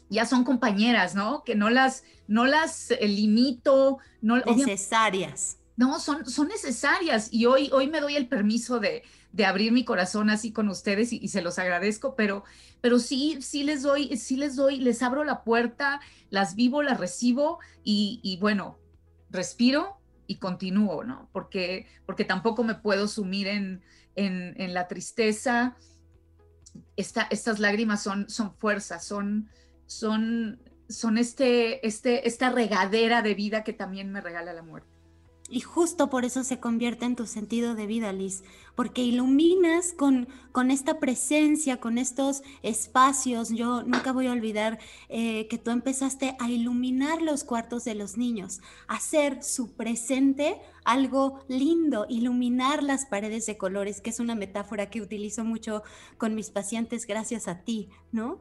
ya 0.09 0.25
son 0.25 0.43
compañeras, 0.43 1.15
¿no? 1.15 1.43
Que 1.43 1.55
no 1.55 1.69
las, 1.69 2.03
no 2.27 2.45
las 2.45 2.93
limito, 3.01 3.97
no 4.21 4.37
necesarias 4.37 5.58
no, 5.79 5.97
son, 6.01 6.29
son 6.29 6.49
necesarias 6.49 7.29
y 7.31 7.45
hoy, 7.45 7.69
hoy 7.71 7.87
me 7.87 8.01
doy 8.01 8.17
el 8.17 8.27
permiso 8.27 8.81
de, 8.81 9.01
abrir 9.45 9.71
mi 9.71 9.85
corazón 9.85 10.29
así 10.29 10.51
con 10.51 10.67
ustedes 10.67 11.13
y, 11.13 11.25
se 11.29 11.41
los 11.41 11.57
agradezco, 11.57 12.15
pero, 12.17 12.43
pero 12.81 12.99
sí, 12.99 13.37
sí 13.41 13.63
les 13.63 13.83
doy, 13.83 14.17
sí 14.17 14.35
les 14.35 14.57
doy, 14.57 14.81
les 14.81 15.01
abro 15.01 15.23
la 15.23 15.41
puerta, 15.45 16.01
las 16.31 16.55
vivo, 16.55 16.83
las 16.83 16.99
recibo 16.99 17.59
y, 17.81 18.37
bueno, 18.41 18.77
respiro 19.29 20.01
y 20.27 20.35
continúo, 20.35 21.05
¿no? 21.05 21.29
Porque, 21.31 21.87
porque 22.05 22.25
tampoco 22.25 22.65
me 22.65 22.75
puedo 22.75 23.07
sumir 23.07 23.47
en, 23.47 23.81
en, 24.15 24.73
la 24.73 24.89
tristeza. 24.89 25.77
estas 26.97 27.59
lágrimas 27.59 28.03
son, 28.03 28.29
son 28.29 28.53
fuerzas, 28.53 29.05
son, 29.05 29.49
son, 29.85 30.59
son 30.89 31.17
este, 31.17 31.87
este, 31.87 32.27
esta 32.27 32.49
regadera 32.49 33.21
de 33.21 33.33
vida 33.33 33.63
que 33.63 33.71
también 33.71 34.11
me 34.11 34.19
regala 34.19 34.51
la 34.51 34.61
muerte. 34.61 34.98
Y 35.51 35.61
justo 35.61 36.11
por 36.11 36.25
eso 36.25 36.43
se 36.43 36.59
convierte 36.59 37.05
en 37.05 37.15
tu 37.15 37.25
sentido 37.25 37.73
de 37.73 37.87
vida, 37.87 38.13
Liz, 38.13 38.43
porque 38.75 39.03
iluminas 39.03 39.93
con, 39.93 40.27
con 40.51 40.69
esta 40.69 40.99
presencia, 40.99 41.77
con 41.77 41.97
estos 41.97 42.43
espacios. 42.61 43.49
Yo 43.49 43.81
nunca 43.81 44.11
voy 44.11 44.27
a 44.27 44.31
olvidar 44.31 44.77
eh, 45.09 45.47
que 45.47 45.57
tú 45.57 45.71
empezaste 45.71 46.35
a 46.39 46.49
iluminar 46.51 47.23
los 47.23 47.43
cuartos 47.43 47.83
de 47.83 47.95
los 47.95 48.15
niños, 48.15 48.61
hacer 48.87 49.43
su 49.43 49.71
presente 49.71 50.61
algo 50.83 51.39
lindo, 51.47 52.05
iluminar 52.09 52.83
las 52.83 53.05
paredes 53.05 53.45
de 53.45 53.57
colores, 53.57 54.01
que 54.01 54.09
es 54.11 54.19
una 54.19 54.35
metáfora 54.35 54.89
que 54.89 55.01
utilizo 55.01 55.43
mucho 55.43 55.83
con 56.17 56.35
mis 56.35 56.49
pacientes 56.49 57.05
gracias 57.05 57.47
a 57.47 57.63
ti, 57.63 57.89
¿no? 58.11 58.39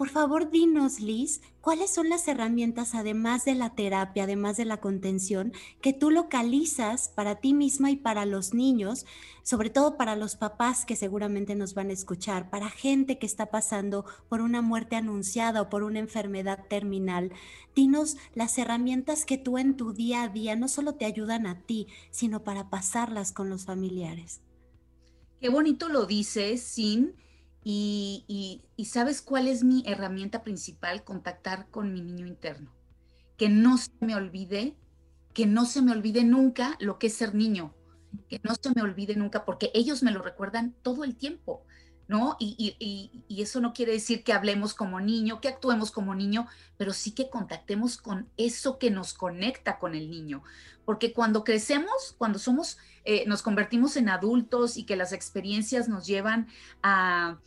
Por 0.00 0.08
favor, 0.08 0.48
dinos, 0.48 1.00
Liz, 1.00 1.42
¿cuáles 1.60 1.90
son 1.90 2.08
las 2.08 2.26
herramientas, 2.26 2.94
además 2.94 3.44
de 3.44 3.54
la 3.54 3.74
terapia, 3.74 4.24
además 4.24 4.56
de 4.56 4.64
la 4.64 4.78
contención, 4.78 5.52
que 5.82 5.92
tú 5.92 6.10
localizas 6.10 7.10
para 7.10 7.34
ti 7.34 7.52
misma 7.52 7.90
y 7.90 7.96
para 7.96 8.24
los 8.24 8.54
niños, 8.54 9.04
sobre 9.42 9.68
todo 9.68 9.98
para 9.98 10.16
los 10.16 10.36
papás 10.36 10.86
que 10.86 10.96
seguramente 10.96 11.54
nos 11.54 11.74
van 11.74 11.90
a 11.90 11.92
escuchar, 11.92 12.48
para 12.48 12.70
gente 12.70 13.18
que 13.18 13.26
está 13.26 13.50
pasando 13.50 14.06
por 14.30 14.40
una 14.40 14.62
muerte 14.62 14.96
anunciada 14.96 15.60
o 15.60 15.68
por 15.68 15.82
una 15.82 15.98
enfermedad 15.98 16.64
terminal? 16.66 17.30
Dinos 17.74 18.16
las 18.32 18.56
herramientas 18.56 19.26
que 19.26 19.36
tú 19.36 19.58
en 19.58 19.76
tu 19.76 19.92
día 19.92 20.22
a 20.22 20.28
día 20.28 20.56
no 20.56 20.68
solo 20.68 20.94
te 20.94 21.04
ayudan 21.04 21.46
a 21.46 21.60
ti, 21.60 21.88
sino 22.10 22.42
para 22.42 22.70
pasarlas 22.70 23.32
con 23.32 23.50
los 23.50 23.66
familiares. 23.66 24.40
Qué 25.42 25.50
bonito 25.50 25.90
lo 25.90 26.06
dices, 26.06 26.62
Sin 26.62 27.16
y, 27.62 28.62
sabes 28.84 29.22
cuál 29.22 29.48
es 29.48 29.64
mi 29.64 29.82
herramienta 29.86 30.42
principal, 30.42 31.04
contactar 31.04 31.68
con 31.70 31.92
mi 31.92 32.00
niño 32.00 32.26
interno. 32.26 32.72
Que 33.36 33.48
no 33.48 33.78
se 33.78 33.90
me 34.00 34.14
olvide, 34.14 34.76
que 35.34 35.46
no 35.46 35.66
se 35.66 35.82
me 35.82 35.92
olvide 35.92 36.24
nunca 36.24 36.76
lo 36.80 36.98
que 36.98 37.08
es 37.08 37.14
ser 37.14 37.34
niño, 37.34 37.74
que 38.28 38.40
no 38.42 38.54
se 38.54 38.70
me 38.74 38.82
olvide 38.82 39.14
nunca, 39.16 39.44
porque 39.44 39.70
ellos 39.74 40.02
me 40.02 40.10
lo 40.10 40.22
recuerdan 40.22 40.74
todo 40.82 41.04
el 41.04 41.16
tiempo. 41.16 41.64
¿no? 42.08 42.36
Y, 42.40 42.74
y, 43.28 43.40
eso 43.40 43.60
no 43.60 43.72
quiere 43.72 43.92
decir 43.92 44.24
que 44.24 44.32
hablemos 44.32 44.74
como 44.74 45.00
niño, 45.00 45.40
que 45.40 45.46
actuemos 45.46 45.92
como 45.92 46.12
niño, 46.16 46.48
pero 46.76 46.92
sí 46.92 47.12
que 47.12 47.30
contactemos 47.30 47.98
con 47.98 48.28
eso 48.36 48.80
que 48.80 48.90
nos 48.90 49.14
conecta 49.14 49.78
con 49.78 49.94
el 49.94 50.10
niño. 50.10 50.42
Porque 50.84 51.12
cuando 51.12 51.44
crecemos, 51.44 52.16
cuando 52.18 52.40
somos, 52.40 52.78
eh, 53.04 53.24
nos 53.26 53.42
convertimos 53.42 53.96
en 53.96 54.08
adultos 54.08 54.76
y 54.76 54.84
que 54.84 54.96
las 54.96 55.12
experiencias 55.12 55.88
nos 55.88 56.06
llevan 56.06 56.48
a 56.82 57.38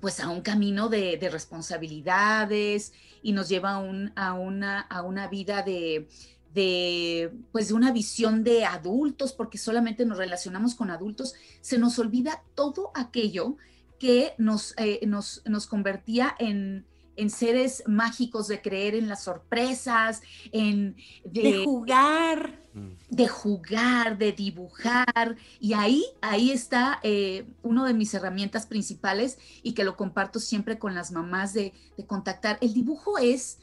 pues 0.00 0.18
a 0.18 0.28
un 0.28 0.40
camino 0.40 0.88
de, 0.88 1.18
responsabilidades 1.30 2.92
y 3.22 3.32
nos 3.32 3.48
lleva 3.48 3.76
a, 3.76 4.26
a, 4.26 4.32
una, 4.32 4.80
a 4.80 5.02
una 5.02 5.28
vida 5.28 5.62
de, 5.62 6.08
de, 6.54 7.32
pues 7.52 7.68
de 7.68 7.74
una 7.74 7.92
visión 7.92 8.44
de 8.44 8.64
adultos, 8.64 9.32
porque 9.32 9.58
solamente 9.58 10.06
nos 10.06 10.18
relacionamos 10.18 10.74
con 10.74 10.90
adultos, 10.90 11.34
se 11.60 11.78
nos 11.78 11.98
olvida 11.98 12.42
todo 12.54 12.92
aquello 12.94 13.56
que 13.98 14.34
nos, 14.38 14.74
eh, 14.78 15.00
nos, 15.06 15.42
nos 15.46 15.66
convertía 15.66 16.34
en, 16.38 16.86
en 17.16 17.30
seres 17.30 17.82
mágicos, 17.86 18.48
de 18.48 18.60
creer 18.60 18.94
en 18.94 19.08
las 19.08 19.24
sorpresas, 19.24 20.22
en 20.52 20.96
de, 21.24 21.64
jugar. 21.64 22.60
Mm. 22.72 22.90
De 23.08 23.28
jugar, 23.28 24.18
de 24.18 24.32
dibujar. 24.32 25.36
Y 25.60 25.74
ahí, 25.74 26.04
ahí 26.20 26.50
está 26.50 27.00
eh, 27.02 27.46
una 27.62 27.86
de 27.86 27.94
mis 27.94 28.12
herramientas 28.14 28.66
principales 28.66 29.38
y 29.62 29.72
que 29.72 29.84
lo 29.84 29.96
comparto 29.96 30.40
siempre 30.40 30.78
con 30.78 30.94
las 30.94 31.12
mamás 31.12 31.54
de, 31.54 31.72
contactar. 32.06 32.58
El 32.60 32.74
dibujo 32.74 33.18
es, 33.18 33.58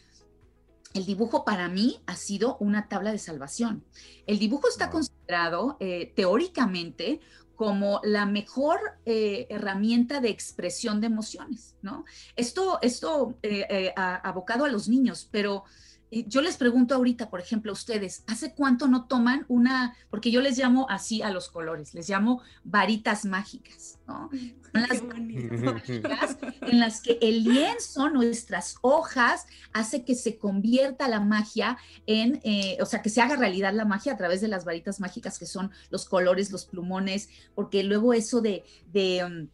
el 0.94 1.06
dibujo 1.06 1.46
para 1.46 1.68
mí 1.68 2.00
ha 2.06 2.16
sido 2.16 2.58
una 2.60 2.88
tabla 2.88 3.12
de 3.12 3.20
salvación. 3.20 3.84
El 4.28 4.40
dibujo 4.40 4.68
está 4.68 4.90
considerado 4.90 5.78
eh, 5.80 6.14
teóricamente 6.16 7.22
como 7.62 8.02
la 8.04 8.26
mejor 8.26 8.80
eh, 9.06 9.46
herramienta 9.52 10.20
de 10.20 10.30
expresión 10.30 11.00
de 11.00 11.06
emociones, 11.06 11.76
¿no? 11.84 12.06
Esto, 12.36 12.80
esto 12.82 13.36
eh, 13.44 13.68
eh, 13.70 13.94
abocado 13.96 14.66
a 14.66 14.68
los 14.68 14.90
niños, 14.90 15.30
pero 15.30 15.66
yo 16.12 16.42
les 16.42 16.58
pregunto 16.58 16.94
ahorita, 16.96 17.30
por 17.30 17.40
ejemplo, 17.40 17.72
a 17.72 17.74
ustedes, 17.74 18.24
¿hace 18.28 18.54
cuánto 18.54 18.88
no 18.90 19.06
toman 19.06 19.46
una, 19.48 19.96
porque 20.10 20.30
yo 20.30 20.42
les 20.42 20.58
llamo 20.58 20.86
así 20.90 21.22
a 21.22 21.32
los 21.32 21.48
colores, 21.48 21.94
les 21.94 22.10
llamo 22.10 22.42
varitas 22.66 23.24
mágicas, 23.24 23.98
¿no? 24.08 24.30
las 24.74 25.04
mágicas 25.04 26.38
en 26.62 26.80
las 26.80 27.02
que 27.02 27.18
el 27.22 27.46
lienzo, 27.46 28.10
nuestras 28.10 28.76
hojas, 28.82 29.46
hace 29.72 30.04
que 30.04 30.16
se 30.16 30.38
convierta 30.38 31.08
la 31.08 31.22
magia 31.22 31.78
en, 32.06 32.42
eh, 32.44 32.78
o 32.82 32.86
sea, 32.86 33.02
que 33.02 33.10
se 33.10 33.22
haga 33.22 33.38
realidad 33.38 33.74
la 33.74 33.86
magia 33.86 34.14
a 34.14 34.18
través 34.18 34.42
de 34.42 34.50
las 34.50 34.66
varitas 34.66 35.00
mágicas 35.00 35.40
que 35.40 35.46
son 35.46 35.72
los 35.90 36.06
colores, 36.06 36.52
los 36.52 36.66
plumones, 36.66 37.30
porque 37.56 37.84
luego 37.84 38.14
eso 38.14 38.42
de... 38.42 38.66
de 38.92 39.48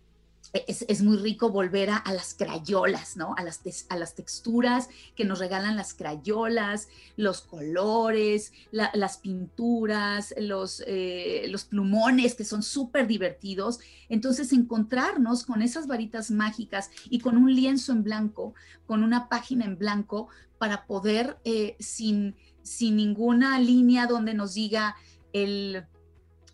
es, 0.53 1.01
muy 1.01 1.17
rico 1.17 1.49
volver 1.49 1.89
a, 1.89 2.03
las 2.13 2.33
crayolas, 2.33 3.17
¿no? 3.17 3.35
A 3.37 3.43
las, 3.43 3.61
a 3.89 3.97
las 3.97 4.15
texturas 4.15 4.89
que 5.15 5.25
nos 5.25 5.39
regalan 5.39 5.75
las 5.75 5.93
crayolas, 5.93 6.87
los 7.15 7.41
colores, 7.41 8.53
las 8.71 9.17
pinturas, 9.17 10.33
los, 10.39 10.83
eh, 10.87 11.45
los 11.49 11.65
plumones 11.65 12.35
que 12.35 12.45
son 12.45 12.63
súper 12.63 13.07
divertidos. 13.07 13.79
Entonces, 14.09 14.53
encontrarnos 14.53 15.45
con 15.45 15.61
esas 15.61 15.87
varitas 15.87 16.31
mágicas 16.31 16.89
y 17.09 17.19
con 17.19 17.37
un 17.37 17.53
lienzo 17.53 17.91
en 17.91 18.03
blanco, 18.03 18.53
con 18.85 19.03
una 19.03 19.29
página 19.29 19.65
en 19.65 19.77
blanco, 19.77 20.29
para 20.57 20.87
poder, 20.87 21.37
eh, 21.43 21.75
sin, 21.79 22.35
sin 22.63 22.95
ninguna 22.95 23.59
línea 23.59 24.07
donde 24.07 24.33
nos 24.33 24.53
diga 24.53 24.95
el 25.33 25.85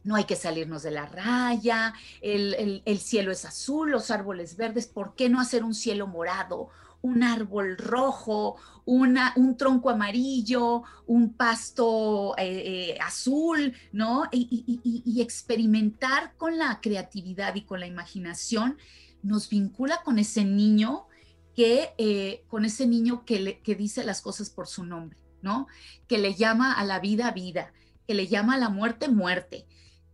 no 0.04 0.16
hay 0.16 0.26
que 0.26 0.36
salirnos 0.36 0.84
de 0.84 0.92
la 0.92 1.06
raya, 1.06 1.94
el, 2.22 3.00
cielo 3.00 3.32
es 3.32 3.46
azul, 3.46 3.92
los 3.92 4.12
árboles 4.12 4.58
verdes, 4.58 4.88
¿por 4.88 5.16
qué 5.16 5.30
no 5.30 5.40
hacer 5.40 5.64
un 5.64 5.74
cielo 5.74 6.08
morado, 6.08 6.70
un 7.02 7.22
árbol 7.24 7.78
rojo, 7.78 8.56
una, 8.86 9.34
un 9.36 9.58
tronco 9.58 9.90
amarillo, 9.90 10.84
un 11.06 11.34
pasto 11.34 12.34
eh, 12.38 12.92
eh, 12.92 12.98
azul, 13.02 13.74
¿no? 13.92 14.24
Y, 14.32 15.22
experimentar 15.22 16.34
con 16.38 16.58
la 16.58 16.80
creatividad 16.82 17.56
y 17.56 17.62
con 17.62 17.80
la 17.80 17.88
imaginación 17.88 18.78
nos 19.22 19.50
vincula 19.50 20.02
con 20.04 20.20
ese 20.20 20.44
niño 20.44 21.08
que, 21.56 21.94
eh, 21.98 22.44
con 22.48 22.66
ese 22.66 22.88
niño 22.88 23.24
que, 23.26 23.62
que 23.62 23.76
dice 23.76 24.04
las 24.04 24.22
cosas 24.22 24.50
por 24.50 24.68
su 24.68 24.84
nombre, 24.84 25.18
¿no? 25.42 25.68
Que 26.08 26.18
le 26.18 26.36
llama 26.36 26.74
a 26.74 26.84
la 26.84 27.00
vida 27.00 27.32
vida, 27.32 27.74
que 28.08 28.14
le 28.14 28.28
llama 28.28 28.56
a 28.56 28.60
la 28.60 28.70
muerte 28.70 29.08
muerte, 29.08 29.66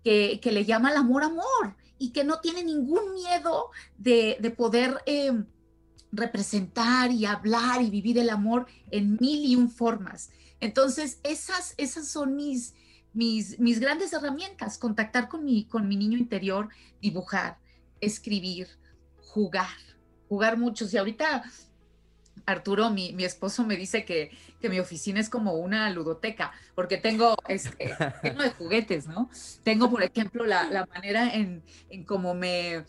que, 0.04 0.40
le 0.44 0.66
llama 0.66 0.92
el 0.92 0.98
amor 0.98 1.24
amor 1.24 1.76
y 1.98 2.12
que 2.12 2.24
no 2.24 2.40
tiene 2.40 2.64
ningún 2.64 3.14
miedo 3.14 3.72
de, 3.98 4.54
poder 4.58 5.02
em, 5.06 5.46
representar 6.12 7.12
y 7.12 7.26
hablar 7.26 7.82
y 7.82 7.90
vivir 7.90 8.18
el 8.18 8.30
amor 8.30 8.68
en 8.92 9.18
mil 9.20 9.46
y 9.46 9.56
un 9.56 9.70
formas. 9.70 10.32
Entonces, 10.60 11.20
esas, 11.24 11.74
esas 11.78 12.08
son 12.08 12.36
mis, 12.36 12.74
mis, 13.14 13.60
mis 13.60 13.80
grandes 13.80 14.14
herramientas, 14.14 14.78
contactar 14.78 15.30
con 15.30 15.46
mi, 15.46 15.66
con 15.66 15.88
mi 15.88 15.96
niño 15.96 16.18
interior, 16.18 16.70
dibujar, 17.02 17.58
escribir, 18.02 18.68
jugar, 19.22 19.78
jugar 20.28 20.58
mucho. 20.58 20.86
Y 20.92 20.98
ahorita 20.98 21.44
Arturo, 22.46 22.90
mi, 22.90 23.14
mi, 23.14 23.24
esposo, 23.24 23.66
me 23.66 23.76
dice 23.76 24.06
que, 24.06 24.32
que, 24.62 24.70
mi 24.70 24.80
oficina 24.80 25.20
es 25.20 25.30
como 25.30 25.54
una 25.54 25.90
ludoteca, 25.90 26.52
porque 26.76 26.98
tengo 26.98 27.36
este, 27.48 27.96
lleno 28.24 28.44
de 28.44 28.52
juguetes, 28.52 29.08
¿no? 29.08 29.30
Tengo, 29.64 29.90
por 29.90 30.04
ejemplo, 30.04 30.46
la, 30.46 30.66
la 30.70 30.86
manera 30.86 31.34
en, 31.34 31.64
en 31.90 32.04
cómo 32.04 32.34
me 32.34 32.84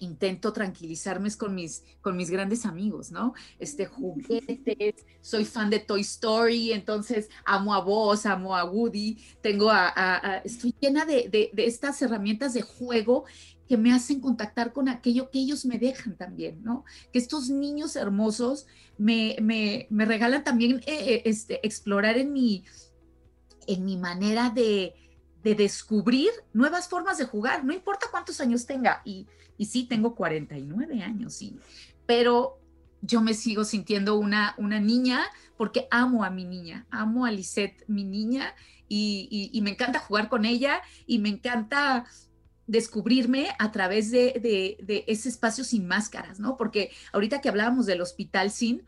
intento 0.00 0.52
tranquilizarme 0.52 1.30
con 1.36 1.54
mis, 1.54 1.82
con 2.00 2.16
mis 2.16 2.30
grandes 2.30 2.66
amigos, 2.66 3.10
¿no? 3.10 3.34
Este, 3.58 3.86
juguetes, 3.86 4.94
soy 5.20 5.44
fan 5.44 5.70
de 5.70 5.78
Toy 5.78 6.02
Story, 6.02 6.72
entonces 6.72 7.28
amo 7.44 7.74
a 7.74 7.80
vos, 7.80 8.26
amo 8.26 8.56
a 8.56 8.64
Woody, 8.64 9.18
tengo 9.40 9.70
a, 9.70 10.42
estoy 10.44 10.74
llena 10.80 11.04
de, 11.04 11.28
de, 11.28 11.50
de 11.52 11.66
estas 11.66 12.00
herramientas 12.02 12.54
de 12.54 12.62
juego 12.62 13.24
que 13.68 13.78
me 13.78 13.92
hacen 13.92 14.20
contactar 14.20 14.72
con 14.72 14.88
aquello 14.88 15.30
que 15.30 15.38
ellos 15.38 15.64
me 15.64 15.78
dejan 15.78 16.16
también, 16.16 16.62
¿no? 16.62 16.84
Que 17.12 17.18
estos 17.18 17.48
niños 17.48 17.96
hermosos 17.96 18.66
me, 18.98 19.36
me, 19.40 19.86
me 19.88 20.04
regalan 20.04 20.44
también 20.44 20.82
eh, 20.86 21.14
eh, 21.14 21.22
este, 21.24 21.66
explorar 21.66 22.18
en 22.18 22.32
mi, 22.32 22.64
en 23.66 23.84
mi 23.84 23.96
manera 23.96 24.50
de, 24.50 24.94
de, 25.42 25.54
descubrir 25.54 26.30
nuevas 26.52 26.88
formas 26.88 27.18
de 27.18 27.24
jugar, 27.24 27.64
no 27.64 27.72
importa 27.72 28.06
cuántos 28.10 28.40
años 28.40 28.66
tenga, 28.66 29.02
y, 29.04 29.26
y 29.58 29.66
sí, 29.66 29.84
tengo 29.84 30.14
49 30.14 31.02
años, 31.02 31.34
sí, 31.34 31.58
pero 32.06 32.58
yo 33.00 33.20
me 33.20 33.34
sigo 33.34 33.64
sintiendo 33.64 34.16
una, 34.16 34.54
una 34.58 34.78
niña 34.78 35.24
porque 35.56 35.88
amo 35.90 36.24
a 36.24 36.30
mi 36.30 36.44
niña, 36.44 36.86
amo 36.90 37.26
a 37.26 37.30
Lisette, 37.30 37.84
mi 37.88 38.04
niña, 38.04 38.54
y, 38.88 39.50
y, 39.52 39.60
me 39.62 39.70
encanta 39.70 40.00
jugar 40.00 40.28
con 40.28 40.44
ella 40.44 40.82
y 41.06 41.18
me 41.18 41.30
encanta 41.30 42.04
descubrirme 42.66 43.48
a 43.58 43.72
través 43.72 44.10
de, 44.10 45.04
ese 45.06 45.28
espacio 45.28 45.64
sin 45.64 45.86
máscaras, 45.86 46.38
¿no? 46.38 46.56
Porque 46.56 46.90
ahorita 47.12 47.40
que 47.40 47.48
hablábamos 47.48 47.86
del 47.86 48.00
hospital 48.00 48.50
sin, 48.50 48.82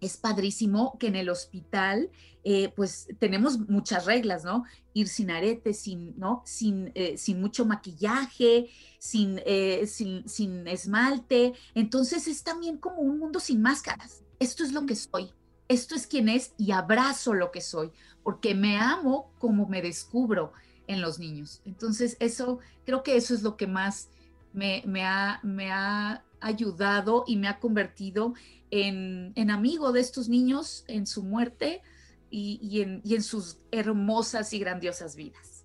es 0.00 0.16
padrísimo 0.16 0.96
que 0.98 1.08
en 1.08 1.16
el 1.16 1.28
hospital, 1.28 2.10
eh, 2.44 2.72
pues 2.74 3.08
tenemos 3.18 3.58
muchas 3.68 4.06
reglas, 4.06 4.44
¿no? 4.44 4.64
Ir 4.94 5.08
sin 5.08 5.30
aretes, 5.30 5.80
sin, 5.80 6.18
¿no? 6.18 6.42
Sin, 6.44 6.90
eh, 6.94 7.16
sin 7.18 7.40
mucho 7.40 7.66
maquillaje, 7.66 8.68
sin, 8.98 9.40
eh, 9.44 9.86
sin, 9.86 10.28
sin 10.28 10.66
esmalte. 10.66 11.54
Entonces 11.74 12.26
es 12.28 12.42
también 12.42 12.78
como 12.78 13.02
un 13.02 13.18
mundo 13.18 13.40
sin 13.40 13.60
máscaras. 13.60 14.22
Esto 14.38 14.64
es 14.64 14.72
lo 14.72 14.86
que 14.86 14.96
soy. 14.96 15.30
Esto 15.68 15.94
es 15.94 16.06
quien 16.06 16.28
es 16.28 16.52
y 16.58 16.72
abrazo 16.72 17.34
lo 17.34 17.52
que 17.52 17.60
soy, 17.60 17.92
porque 18.24 18.54
me 18.54 18.78
amo 18.78 19.30
como 19.38 19.68
me 19.68 19.82
descubro 19.82 20.52
en 20.88 21.00
los 21.00 21.20
niños. 21.20 21.60
Entonces, 21.64 22.16
eso, 22.18 22.58
creo 22.84 23.04
que 23.04 23.16
eso 23.16 23.34
es 23.34 23.42
lo 23.42 23.56
que 23.56 23.68
más 23.68 24.08
me, 24.52 24.82
ha, 25.04 25.38
me 25.44 25.70
ha 25.70 26.24
ayudado 26.40 27.24
y 27.26 27.36
me 27.36 27.46
ha 27.46 27.60
convertido 27.60 28.34
en, 28.70 29.50
amigo 29.50 29.92
de 29.92 30.00
estos 30.00 30.28
niños 30.28 30.84
en 30.88 31.06
su 31.06 31.22
muerte 31.22 31.82
y, 32.30 32.82
en, 32.82 33.22
sus 33.22 33.58
hermosas 33.70 34.52
y 34.52 34.58
grandiosas 34.58 35.16
vidas. 35.16 35.64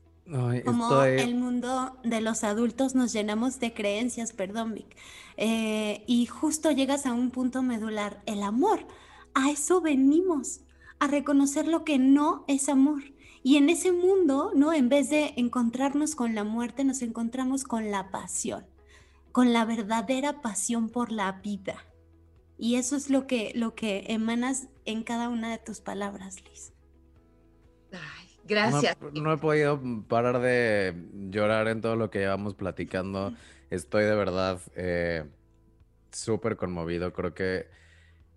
Como 0.66 1.04
el 1.04 1.36
mundo 1.36 1.98
de 2.04 2.20
los 2.20 2.44
adultos 2.44 2.96
nos 2.96 3.14
llenamos 3.14 3.60
de 3.60 3.74
creencias, 3.74 4.34
perdón, 4.34 4.74
Vic, 4.74 4.96
eh, 5.38 6.04
y 6.08 6.26
justo 6.26 6.72
llegas 6.72 7.06
a 7.06 7.14
un 7.14 7.30
punto 7.30 7.62
medular, 7.62 8.22
el 8.26 8.42
amor. 8.42 8.88
A 9.36 9.52
eso 9.52 9.82
venimos, 9.82 10.62
a 11.00 11.08
reconocer 11.08 11.68
lo 11.68 11.84
que 11.84 12.00
no 12.00 12.44
es 12.48 12.70
amor 12.70 13.04
y 13.46 13.58
en 13.58 13.70
ese 13.70 13.92
mundo, 13.92 14.52
¿no? 14.56 14.74
En 14.74 14.90
vez 14.90 15.12
de 15.12 15.36
encontrarnos 15.38 16.16
con 16.16 16.34
la 16.34 16.44
muerte, 16.44 16.84
nos 16.84 17.04
encontramos 17.04 17.64
con 17.64 17.92
la 17.92 18.10
pasión, 18.10 18.66
con 19.32 19.54
la 19.54 19.66
verdadera 19.66 20.42
pasión 20.42 20.90
por 20.90 21.12
la 21.12 21.32
vida. 21.34 21.76
Y 22.58 22.76
eso 22.76 22.96
es 22.96 23.10
lo 23.10 23.28
que, 23.28 23.52
lo 23.56 23.76
que 23.76 24.06
emanas 24.08 24.68
en 24.86 25.04
cada 25.04 25.30
una 25.30 25.52
de 25.52 25.58
tus 25.58 25.82
palabras, 25.82 26.44
Liz. 26.44 26.74
Ay, 27.92 28.30
gracias. 28.46 28.98
No, 29.14 29.34
he 29.34 29.38
podido 29.38 29.82
parar 30.08 30.40
de 30.40 30.94
llorar 31.30 31.68
en 31.68 31.82
todo 31.82 31.96
lo 31.96 32.10
que 32.10 32.20
llevamos 32.20 32.56
platicando. 32.56 33.34
Estoy 33.70 34.06
de 34.06 34.16
verdad 34.16 34.62
eh, 34.76 35.26
súper 36.12 36.56
conmovido. 36.56 37.12
Creo 37.14 37.34
que 37.34 37.68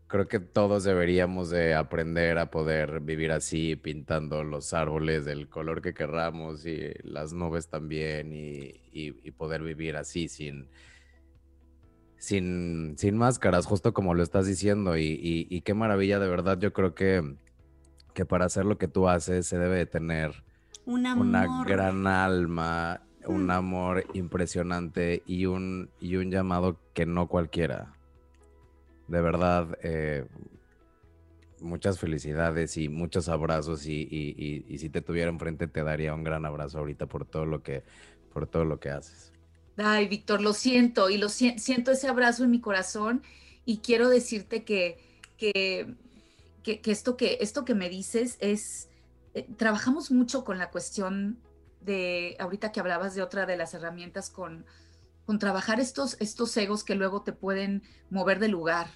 creo 0.09 0.27
que 0.27 0.41
todos 0.41 0.85
deberíamos 0.85 1.51
de 1.51 1.75
aprender 1.75 2.39
a 2.39 2.51
poder 2.51 3.01
vivir 3.01 3.31
así, 3.31 3.77
pintando 3.77 4.43
los 4.43 4.73
árboles 4.73 5.25
del 5.27 5.49
color 5.49 5.83
que 5.83 5.95
querramos 5.95 6.67
y 6.67 6.93
las 7.05 7.33
nubes 7.35 7.69
también 7.69 8.33
y, 8.33 9.31
poder 9.37 9.63
vivir 9.63 9.95
así 9.97 10.27
sin, 10.27 10.69
sin, 12.19 12.95
sin 12.99 13.17
máscaras, 13.17 13.67
justo 13.67 13.93
como 13.93 14.15
lo 14.15 14.23
estás 14.23 14.47
diciendo. 14.47 14.97
Y, 14.97 15.63
qué 15.65 15.75
maravilla, 15.75 16.19
de 16.19 16.29
verdad, 16.29 16.59
yo 16.59 16.73
creo 16.73 16.95
que, 16.95 17.37
que 18.15 18.25
para 18.27 18.47
hacer 18.47 18.65
lo 18.65 18.79
que 18.79 18.89
tú 18.89 19.09
haces 19.09 19.47
se 19.47 19.59
debe 19.59 19.77
de 19.77 19.87
tener 19.87 20.33
una 21.21 21.65
gran 21.65 22.07
alma, 22.07 23.03
un 23.27 23.47
Mm. 23.47 23.51
amor 23.51 24.05
impresionante 24.15 25.23
y 25.27 25.47
un, 25.47 25.91
y 26.01 26.17
un 26.17 26.31
llamado 26.31 26.79
que 26.95 27.07
no 27.07 27.29
cualquiera. 27.29 27.95
De 29.07 29.21
verdad, 29.21 29.79
eh, 29.83 30.27
muchas 31.61 31.99
felicidades 31.99 32.77
y 32.77 32.89
muchos 32.89 33.29
abrazos 33.29 33.87
y, 33.87 34.03
y- 34.03 34.35
y- 34.37 34.65
y 34.69 34.79
si 34.79 34.89
te 34.91 35.03
tuviera 35.03 35.31
enfrente 35.31 35.67
te 35.67 35.83
daría 35.83 36.15
un 36.15 36.23
gran 36.25 36.45
abrazo 36.47 36.79
ahorita 36.79 37.07
por 37.07 37.25
todo 37.25 37.47
lo 37.47 37.63
que, 37.63 37.83
por 38.33 38.47
todo 38.47 38.65
lo 38.65 38.79
que 38.79 38.91
haces. 38.91 39.28
Ay, 39.79 40.09
Víctor, 40.09 40.41
lo 40.41 40.53
siento 40.55 41.09
y 41.09 41.19
lo 41.19 41.29
sien- 41.29 41.59
siento 41.59 41.93
ese 41.93 42.09
abrazo 42.09 42.45
en 42.45 42.51
mi 42.51 42.61
corazón 42.61 43.23
y 43.65 43.79
quiero 43.79 44.09
decirte 44.09 44.65
que, 44.65 44.99
que, 45.37 45.95
que- 46.65 46.81
que 46.81 46.91
esto 46.91 47.17
que 47.17 47.39
esto 47.41 47.65
que 47.65 47.75
me 47.75 47.89
dices 47.89 48.37
es, 48.41 48.89
eh, 49.35 49.47
trabajamos 49.57 50.11
mucho 50.11 50.45
con 50.45 50.59
la 50.59 50.71
cuestión 50.71 51.39
de, 51.81 52.37
ahorita 52.41 52.73
que 52.73 52.81
hablabas 52.81 53.15
de 53.15 53.23
otra 53.23 53.47
de 53.47 53.57
las 53.57 53.73
herramientas, 53.75 54.31
con, 54.31 54.67
con 55.27 55.39
trabajar 55.39 55.79
estos, 55.81 56.17
estos 56.21 56.57
egos 56.57 56.83
que 56.83 56.97
luego 56.97 57.23
te 57.23 57.33
pueden 57.33 57.83
mover 58.11 58.41
de 58.41 58.49
lugar, 58.49 58.89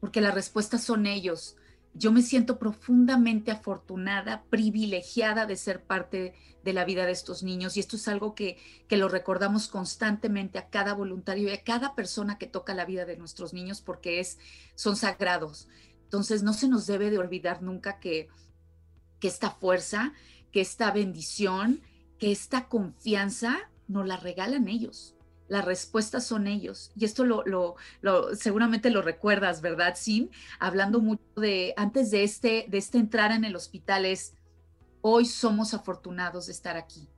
porque 0.00 0.20
las 0.20 0.34
respuestas 0.34 0.82
son 0.84 1.06
ellos. 1.06 1.56
Yo 1.94 2.12
me 2.12 2.22
siento 2.22 2.58
profundamente 2.58 3.50
afortunada, 3.50 4.44
privilegiada 4.48 5.46
de 5.46 5.56
ser 5.56 5.82
parte 5.82 6.34
de 6.62 6.72
la 6.72 6.84
vida 6.84 7.06
de 7.06 7.12
estos 7.12 7.42
niños 7.42 7.76
y 7.76 7.80
esto 7.80 7.96
es 7.96 8.06
algo 8.06 8.34
que, 8.34 8.58
que 8.86 8.96
lo 8.96 9.08
recordamos 9.08 9.68
constantemente 9.68 10.58
a 10.58 10.68
cada 10.68 10.94
voluntario 10.94 11.48
y 11.48 11.52
a 11.52 11.64
cada 11.64 11.94
persona 11.94 12.38
que 12.38 12.46
toca 12.46 12.74
la 12.74 12.84
vida 12.84 13.04
de 13.06 13.16
nuestros 13.16 13.52
niños 13.52 13.80
porque 13.80 14.20
es, 14.20 14.38
son 14.74 14.96
sagrados. 14.96 15.68
Entonces 16.04 16.42
no 16.42 16.52
se 16.52 16.68
nos 16.68 16.86
debe 16.86 17.10
de 17.10 17.18
olvidar 17.18 17.62
nunca 17.62 17.98
que, 17.98 18.28
que 19.18 19.28
esta 19.28 19.50
fuerza, 19.50 20.12
que 20.52 20.60
esta 20.60 20.90
bendición, 20.90 21.80
que 22.18 22.32
esta 22.32 22.68
confianza 22.68 23.58
nos 23.88 24.06
la 24.06 24.16
regalan 24.16 24.68
ellos. 24.68 25.14
Las 25.50 25.64
respuestas 25.64 26.24
son 26.24 26.46
ellos. 26.46 26.92
Y 26.94 27.04
esto 27.04 27.24
lo, 27.24 27.42
lo, 27.44 27.74
lo 28.02 28.36
seguramente 28.36 28.88
lo 28.88 29.02
recuerdas, 29.02 29.60
¿verdad, 29.60 29.96
Sim? 29.96 30.28
Hablando 30.60 31.00
mucho 31.00 31.24
de, 31.36 31.74
antes 31.76 32.12
de 32.12 32.22
este, 32.22 32.66
de 32.68 32.78
este 32.78 32.98
entrar 32.98 33.32
en 33.32 33.44
el 33.44 33.56
hospital 33.56 34.06
es, 34.06 34.34
hoy 35.00 35.26
somos 35.26 35.74
afortunados 35.74 36.46
de 36.46 36.52
estar 36.52 36.76
aquí. 36.76 37.08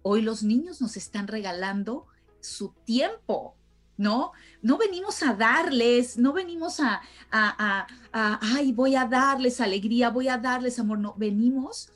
Hoy 0.00 0.22
los 0.22 0.42
niños 0.42 0.80
nos 0.80 0.96
están 0.96 1.28
regalando 1.28 2.06
su 2.40 2.70
tiempo, 2.86 3.56
¿no? 3.98 4.32
No 4.62 4.78
venimos 4.78 5.22
a 5.22 5.34
darles, 5.34 6.16
no 6.16 6.32
venimos 6.32 6.80
a, 6.80 7.02
a, 7.30 7.54
a, 7.58 7.86
a, 8.10 8.38
ay, 8.56 8.72
voy 8.72 8.96
a 8.96 9.04
darles 9.04 9.60
alegría, 9.60 10.08
voy 10.08 10.28
a 10.28 10.38
darles 10.38 10.78
amor, 10.78 10.98
no, 10.98 11.14
venimos 11.18 11.90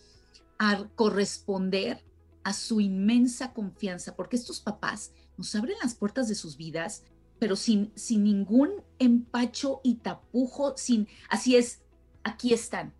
a 0.58 0.84
corresponder 0.94 2.04
a 2.44 2.52
su 2.52 2.82
inmensa 2.82 3.54
confianza, 3.54 4.14
porque 4.14 4.36
estos 4.36 4.60
papás 4.60 5.10
nos 5.36 5.54
abren 5.54 5.76
las 5.82 5.94
puertas 5.94 6.28
de 6.28 6.34
sus 6.34 6.56
vidas, 6.56 7.04
pero 7.38 7.56
sin, 7.56 7.92
sin 7.94 8.24
ningún 8.24 8.70
empacho 8.98 9.80
y 9.82 9.96
tapujo, 9.96 10.76
sin, 10.76 11.08
así 11.28 11.56
es, 11.56 11.80
aquí 12.24 12.54
están, 12.54 12.94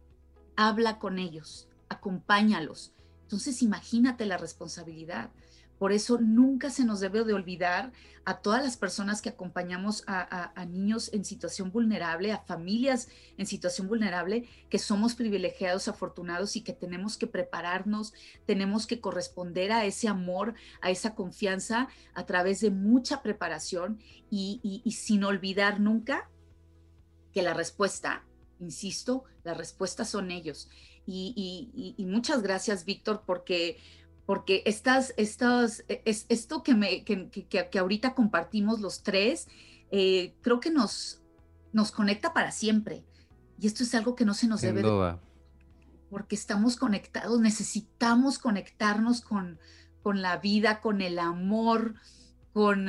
habla 0.57 0.99
con 0.99 1.18
ellos, 1.18 1.68
acompáñalos. 1.88 2.92
Entonces 3.22 3.62
imagínate 3.62 4.27
la 4.27 4.37
responsabilidad. 4.37 5.31
Por 5.79 5.93
eso 5.93 6.19
nunca 6.19 6.71
se 6.71 6.85
nos 6.85 7.01
debe 7.01 7.25
de 7.25 7.35
olvidar 7.35 7.93
a 8.25 8.41
todas 8.41 8.62
las 8.65 8.77
personas 8.77 9.23
que 9.23 9.29
acompañamos 9.29 10.03
a, 10.07 10.65
niños 10.67 11.11
en 11.12 11.25
situación 11.25 11.71
vulnerable, 11.71 12.33
a 12.33 12.39
familias 12.39 13.09
en 13.37 13.47
situación 13.47 13.87
vulnerable, 13.87 14.49
que 14.69 14.79
somos 14.79 15.15
privilegiados, 15.15 15.87
afortunados 15.87 16.57
y 16.57 16.62
que 16.62 16.73
tenemos 16.73 17.17
que 17.19 17.29
prepararnos, 17.29 18.15
tenemos 18.45 18.87
que 18.87 19.01
corresponder 19.01 19.71
a 19.71 19.85
ese 19.85 20.09
amor, 20.09 20.55
a 20.81 20.91
esa 20.91 21.15
confianza 21.15 21.89
a 22.15 22.27
través 22.27 22.61
de 22.61 22.71
mucha 22.71 23.23
preparación 23.23 24.01
y 24.29 24.83
sin 24.91 25.23
olvidar 25.23 25.79
nunca 25.79 26.29
que 27.33 27.43
la 27.43 27.55
respuesta, 27.55 28.25
insisto, 28.59 29.25
la 29.45 29.55
respuesta 29.55 30.05
son 30.05 30.31
ellos. 30.31 30.69
Y, 31.07 31.95
y 31.97 32.05
muchas 32.07 32.43
gracias, 32.43 32.85
Víctor, 32.85 33.23
porque 33.25 33.79
porque 34.27 34.65
estas, 34.67 35.15
estas, 35.17 35.85
es, 35.89 36.27
esto 36.29 36.65
que, 36.65 36.75
me, 36.75 37.05
que, 37.05 37.31
que, 37.31 37.47
que, 37.47 37.79
ahorita 37.79 38.15
compartimos 38.15 38.81
los 38.81 39.05
tres, 39.05 39.47
eh, 39.93 40.35
creo 40.43 40.59
que 40.59 40.71
nos, 40.71 41.23
nos 41.73 41.93
conecta 41.93 42.35
para 42.35 42.51
siempre. 42.51 43.05
Y 43.59 43.69
esto 43.69 43.85
es 43.85 43.95
algo 43.95 44.17
que 44.17 44.25
no 44.25 44.35
se 44.35 44.49
nos 44.49 44.61
Sin 44.61 44.75
debe 44.75 44.83
duda. 44.83 45.21
Porque 46.11 46.35
estamos 46.35 46.77
conectados, 46.77 47.41
necesitamos 47.41 48.39
conectarnos 48.39 49.21
con, 49.21 49.61
con 50.03 50.23
la 50.23 50.39
vida, 50.39 50.81
con 50.81 51.01
el 51.01 51.21
amor, 51.21 51.95
con, 52.53 52.89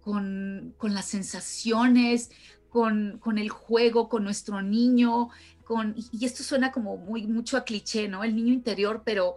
con, 0.00 0.74
con 0.78 0.94
las 0.94 1.04
sensaciones, 1.04 2.30
con, 2.70 3.18
con, 3.18 3.36
el 3.36 3.50
juego, 3.50 4.08
con 4.08 4.24
nuestro 4.24 4.62
niño, 4.62 5.28
con, 5.64 5.94
y 6.12 6.24
esto 6.24 6.42
suena 6.42 6.72
como 6.72 6.96
muy 6.96 7.26
mucho 7.26 7.58
a 7.58 7.64
cliché, 7.64 8.08
¿no? 8.08 8.24
El 8.24 8.34
niño 8.34 8.54
interior, 8.54 9.02
pero 9.04 9.36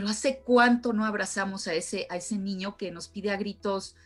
pero 0.00 0.12
hace 0.12 0.38
cuánto 0.38 0.94
no 0.94 1.04
abrazamos 1.04 1.66
a 1.66 1.74
ese, 1.74 2.06
a 2.08 2.16
ese 2.16 2.38
niño 2.38 2.78
que 2.78 2.90
nos 2.90 3.08
pide 3.08 3.30
a 3.32 3.36
gritos, 3.36 3.96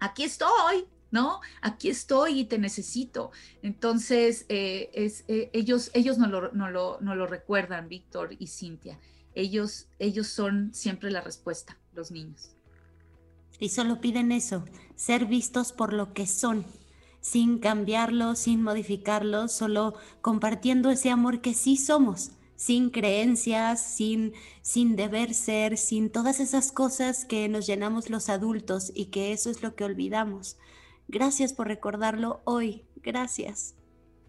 aquí 0.00 0.24
estoy, 0.24 0.88
¿no? 1.12 1.40
Aquí 1.60 1.88
estoy 1.88 2.40
y 2.40 2.44
te 2.46 2.58
necesito. 2.58 3.30
Entonces, 3.62 4.44
eh, 4.48 4.90
eh, 5.28 5.50
ellos, 5.52 5.92
ellos 5.94 6.18
no 6.18 6.26
lo, 6.26 6.50
no, 6.50 6.72
lo, 6.72 6.98
no 7.00 7.14
lo 7.14 7.28
recuerdan, 7.28 7.88
Víctor 7.88 8.30
y 8.36 8.48
Cintia. 8.48 8.98
Ellos, 9.36 9.86
ellos 10.00 10.26
son 10.26 10.74
siempre 10.74 11.12
la 11.12 11.20
respuesta, 11.20 11.78
los 11.92 12.10
niños. 12.10 12.50
Y 13.60 13.68
solo 13.68 14.00
piden 14.00 14.32
eso, 14.32 14.64
ser 14.96 15.26
vistos 15.26 15.72
por 15.72 15.92
lo 15.92 16.14
que 16.14 16.26
son, 16.26 16.66
sin 17.20 17.60
cambiarlo, 17.60 18.34
sin 18.34 18.60
modificarlo, 18.60 19.46
solo 19.46 19.94
compartiendo 20.20 20.90
ese 20.90 21.10
amor 21.10 21.42
que 21.42 21.54
sí 21.54 21.76
somos 21.76 22.32
sin 22.62 22.90
creencias, 22.90 23.80
sin, 23.80 24.34
sin 24.62 24.94
deber 24.94 25.34
ser, 25.34 25.76
sin 25.76 26.10
todas 26.10 26.38
esas 26.38 26.70
cosas 26.70 27.24
que 27.24 27.48
nos 27.48 27.66
llenamos 27.66 28.08
los 28.08 28.28
adultos 28.28 28.92
y 28.94 29.06
que 29.06 29.32
eso 29.32 29.50
es 29.50 29.64
lo 29.64 29.74
que 29.74 29.82
olvidamos. 29.82 30.58
Gracias 31.08 31.52
por 31.52 31.66
recordarlo 31.66 32.40
hoy. 32.44 32.86
Gracias. 32.94 33.74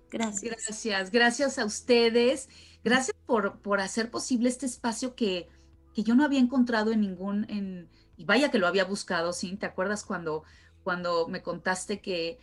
Gracias. 0.09 0.65
Gracias. 0.65 1.11
Gracias 1.11 1.59
a 1.59 1.65
ustedes. 1.65 2.49
Gracias 2.83 3.15
por, 3.27 3.61
por 3.61 3.79
hacer 3.79 4.09
posible 4.09 4.49
este 4.49 4.65
espacio 4.65 5.13
que, 5.13 5.47
que 5.93 6.01
yo 6.01 6.15
no 6.15 6.23
había 6.23 6.39
encontrado 6.39 6.91
en 6.91 7.01
ningún, 7.01 7.45
en, 7.51 7.87
y 8.17 8.25
vaya 8.25 8.49
que 8.49 8.57
lo 8.57 8.65
había 8.65 8.85
buscado, 8.85 9.31
¿sí? 9.31 9.55
¿Te 9.57 9.67
acuerdas 9.67 10.03
cuando, 10.03 10.43
cuando 10.81 11.27
me 11.27 11.43
contaste 11.43 12.01
que 12.01 12.39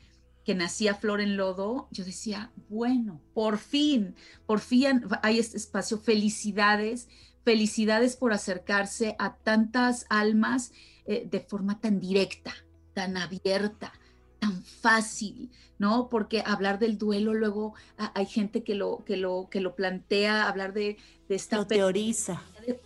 que 0.51 0.57
nacía 0.57 0.97
Flor 0.97 1.21
en 1.21 1.37
Lodo, 1.37 1.87
yo 1.93 2.05
decía, 2.05 2.51
bueno, 2.69 3.21
por 3.35 3.57
fin, 3.57 4.17
por 4.47 4.59
fin 4.59 5.05
hay 5.23 5.39
este 5.39 5.57
espacio. 5.57 5.97
Felicidades, 5.97 7.09
felicidades 7.45 8.17
por 8.17 8.33
acercarse 8.33 9.15
a 9.21 9.37
tantas 9.37 10.07
almas 10.09 10.73
eh, 11.07 11.25
de 11.31 11.39
forma 11.39 11.81
tan 11.81 12.01
directa, 12.01 12.53
tan 12.95 13.17
abierta, 13.17 13.93
tan 14.41 14.65
fácil, 14.65 15.53
¿no? 15.79 16.09
Porque 16.09 16.43
hablar 16.45 16.81
del 16.81 16.99
duelo 16.99 17.33
luego 17.33 17.75
a, 17.97 18.11
hay 18.19 18.27
gente 18.27 18.65
que 18.65 18.75
lo, 18.75 19.05
que 19.05 19.17
lo, 19.17 19.47
que 19.53 19.61
lo 19.61 19.77
plantea, 19.77 20.49
hablar 20.49 20.73
de, 20.73 20.97
de 21.29 21.35
esta... 21.37 21.59
Lo 21.59 21.69
teoriza. 21.69 22.43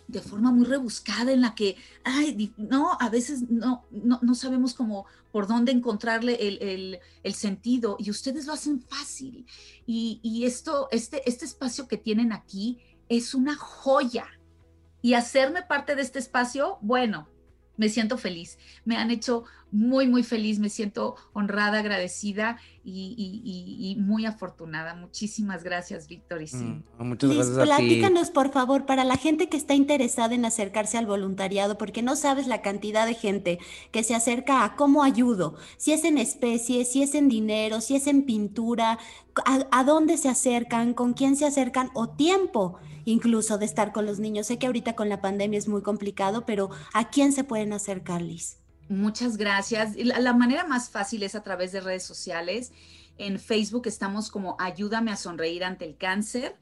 De, 0.07 0.21
forma 0.21 0.51
muy 0.51 0.65
rebuscada 0.65 1.31
en 1.31 1.41
la 1.41 1.55
que, 1.55 1.75
ay, 2.03 2.53
no, 2.57 2.97
a 2.99 3.09
veces 3.09 3.49
no, 3.49 3.85
no, 3.91 4.19
no 4.21 4.35
sabemos 4.35 4.73
cómo, 4.73 5.05
por 5.31 5.47
dónde 5.47 5.71
encontrarle 5.71 6.35
el, 6.47 6.61
el, 6.61 6.99
el, 7.23 7.33
sentido 7.33 7.97
y 7.99 8.09
ustedes 8.09 8.45
lo 8.45 8.53
hacen 8.53 8.81
fácil. 8.81 9.45
Y, 9.85 10.19
y 10.23 10.45
esto, 10.45 10.87
este, 10.91 11.27
este 11.29 11.45
espacio 11.45 11.87
que 11.87 11.97
tienen 11.97 12.31
aquí 12.31 12.79
es 13.09 13.33
una 13.33 13.55
joya. 13.55 14.27
Y 15.01 15.13
hacerme 15.13 15.61
parte 15.61 15.95
de 15.95 16.01
este 16.01 16.19
espacio, 16.19 16.79
bueno, 16.81 17.27
me 17.77 17.89
siento 17.89 18.17
feliz. 18.17 18.57
Me 18.85 18.97
han 18.97 19.11
hecho 19.11 19.43
muy, 19.75 20.07
muy 20.07 20.23
feliz. 20.23 20.59
Me 20.59 20.69
siento 20.69 21.15
honrada, 21.33 21.79
agradecida 21.79 22.57
y, 22.83 23.13
y, 23.17 23.91
y 23.91 23.95
muy 23.97 24.25
afortunada. 24.25 24.95
Muchísimas 24.95 25.63
gracias, 25.63 26.07
Víctor 26.07 26.41
y 26.41 26.47
sí. 26.47 26.57
Mm, 26.57 26.83
muchas 26.99 27.29
Liz, 27.29 27.37
gracias 27.37 27.57
a 27.57 27.63
platícanos, 27.63 28.27
ti. 28.27 28.33
por 28.33 28.51
favor, 28.51 28.85
para 28.85 29.03
la 29.03 29.17
gente 29.17 29.49
que 29.49 29.57
está 29.57 29.73
interesada 29.73 30.33
en 30.33 30.45
acercarse 30.45 30.97
al 30.97 31.05
voluntariado, 31.05 31.77
porque 31.77 32.01
no 32.01 32.15
sabes 32.15 32.47
la 32.47 32.61
cantidad 32.61 33.05
de 33.05 33.15
gente 33.15 33.59
que 33.91 34.03
se 34.03 34.15
acerca 34.15 34.63
a 34.63 34.75
cómo 34.75 35.03
ayudo, 35.03 35.55
si 35.77 35.91
es 35.91 36.03
en 36.05 36.17
especie, 36.17 36.85
si 36.85 37.03
es 37.03 37.13
en 37.13 37.27
dinero, 37.27 37.81
si 37.81 37.95
es 37.95 38.07
en 38.07 38.23
pintura, 38.23 38.97
a, 39.45 39.67
a 39.71 39.83
dónde 39.83 40.17
se 40.17 40.29
acercan, 40.29 40.93
con 40.93 41.13
quién 41.13 41.35
se 41.35 41.45
acercan 41.45 41.89
o 41.93 42.09
tiempo 42.09 42.77
incluso 43.07 43.59
de 43.59 43.65
estar 43.65 43.91
con 43.91 44.05
los 44.07 44.19
niños. 44.19 44.47
Sé 44.47 44.57
que 44.57 44.65
ahorita 44.65 44.95
con 44.95 45.09
la 45.09 45.21
pandemia 45.21 45.59
es 45.59 45.67
muy 45.67 45.81
complicado, 45.83 46.45
pero 46.45 46.71
¿a 46.93 47.09
quién 47.09 47.33
se 47.33 47.43
pueden 47.43 47.71
acercar, 47.71 48.21
Liz? 48.21 48.57
Muchas 48.87 49.37
gracias. 49.37 49.95
La, 49.95 50.33
manera 50.33 50.65
más 50.65 50.89
fácil 50.89 51.23
es 51.23 51.35
a 51.35 51.43
través 51.43 51.71
de 51.71 51.81
redes 51.81 52.03
sociales. 52.03 52.71
En 53.17 53.39
Facebook 53.39 53.87
estamos 53.87 54.29
como 54.29 54.57
Ayúdame 54.59 55.11
a 55.11 55.15
sonreír 55.15 55.63
ante 55.63 55.85
el 55.85 55.97
cáncer. 55.97 56.55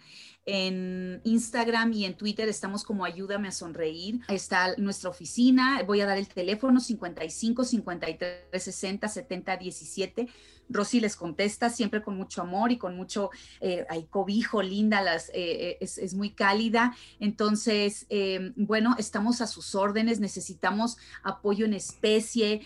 En 0.45 1.21
Instagram 1.23 1.93
y 1.93 2.05
en 2.05 2.15
Twitter 2.15 2.49
estamos 2.49 2.83
como 2.83 3.05
Ayúdame 3.05 3.47
a 3.47 3.51
Sonreír. 3.51 4.19
Está 4.27 4.75
nuestra 4.75 5.09
oficina. 5.09 5.81
Voy 5.87 6.01
a 6.01 6.05
dar 6.05 6.17
el 6.17 6.27
teléfono 6.27 6.81
55 6.81 7.63
53 7.63 8.63
60 8.63 9.07
70 9.07 9.57
17. 9.57 10.27
Rosy 10.69 10.99
les 10.99 11.15
contesta 11.15 11.69
siempre 11.69 12.01
con 12.01 12.17
mucho 12.17 12.41
amor 12.41 12.71
y 12.71 12.77
con 12.77 12.95
mucho, 12.95 13.29
eh, 13.61 13.85
hay 13.89 14.03
cobijo, 14.05 14.61
linda, 14.61 15.01
las, 15.01 15.29
eh, 15.29 15.33
eh, 15.35 15.77
es, 15.79 16.13
muy 16.13 16.31
cálida. 16.31 16.95
Entonces, 17.19 18.07
bueno, 18.55 18.95
estamos 18.97 19.41
a 19.41 19.47
sus 19.47 19.75
órdenes, 19.75 20.19
necesitamos 20.19 20.97
apoyo 21.23 21.65
en 21.65 21.73
especie, 21.73 22.65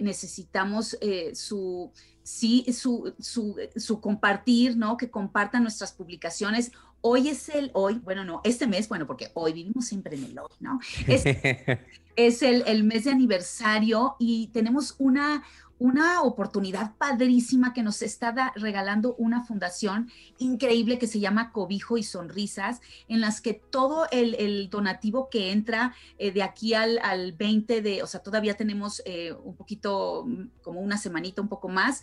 necesitamos 0.00 0.96
su 1.32 1.90
sí, 2.24 2.64
su, 2.72 3.14
su, 3.20 4.00
compartir, 4.00 4.76
¿no? 4.76 4.96
Que 4.96 5.10
compartan 5.10 5.62
nuestras 5.62 5.92
publicaciones. 5.92 6.72
Hoy 7.00 7.28
es 7.28 7.50
el, 7.50 7.70
hoy, 7.74 8.00
bueno, 8.02 8.24
no, 8.24 8.40
este 8.44 8.66
mes, 8.66 8.88
bueno, 8.88 9.06
porque 9.06 9.30
hoy 9.34 9.52
vivimos 9.52 9.84
siempre 9.84 10.16
en 10.16 10.24
el 10.24 10.38
hoy, 10.38 10.50
¿no? 10.58 10.80
Es, 11.06 11.22
es 12.16 12.42
el, 12.42 12.64
el, 12.66 12.82
mes 12.82 13.04
de 13.04 13.10
aniversario 13.10 14.16
y 14.18 14.48
tenemos 14.48 14.94
una, 14.98 15.44
una 15.78 16.22
oportunidad 16.22 16.96
padrísima 16.96 17.72
que 17.72 17.82
nos 17.82 18.02
está 18.02 18.52
regalando 18.54 19.14
una 19.16 19.44
fundación 19.44 20.10
increíble 20.38 20.98
que 20.98 21.06
se 21.06 21.20
llama 21.20 21.52
Cobijo 21.52 21.98
y 21.98 22.02
Sonrisas, 22.02 22.80
en 23.08 23.20
las 23.20 23.40
que 23.40 23.54
todo 23.54 24.06
el, 24.10 24.34
donativo 24.70 25.28
que 25.28 25.52
entra 25.52 25.94
eh, 26.18 26.32
de 26.32 26.42
aquí 26.42 26.74
al, 26.74 26.98
al, 27.02 27.32
20 27.32 27.82
de, 27.82 28.02
o 28.02 28.06
sea, 28.06 28.20
todavía 28.20 28.54
tenemos 28.54 29.02
eh, 29.04 29.32
un 29.32 29.56
poquito, 29.56 30.24
mm, 30.26 30.62
como 30.62 30.80
una 30.80 30.96
semanita, 30.96 31.42
un 31.42 31.48
poco 31.48 31.68
más, 31.68 32.02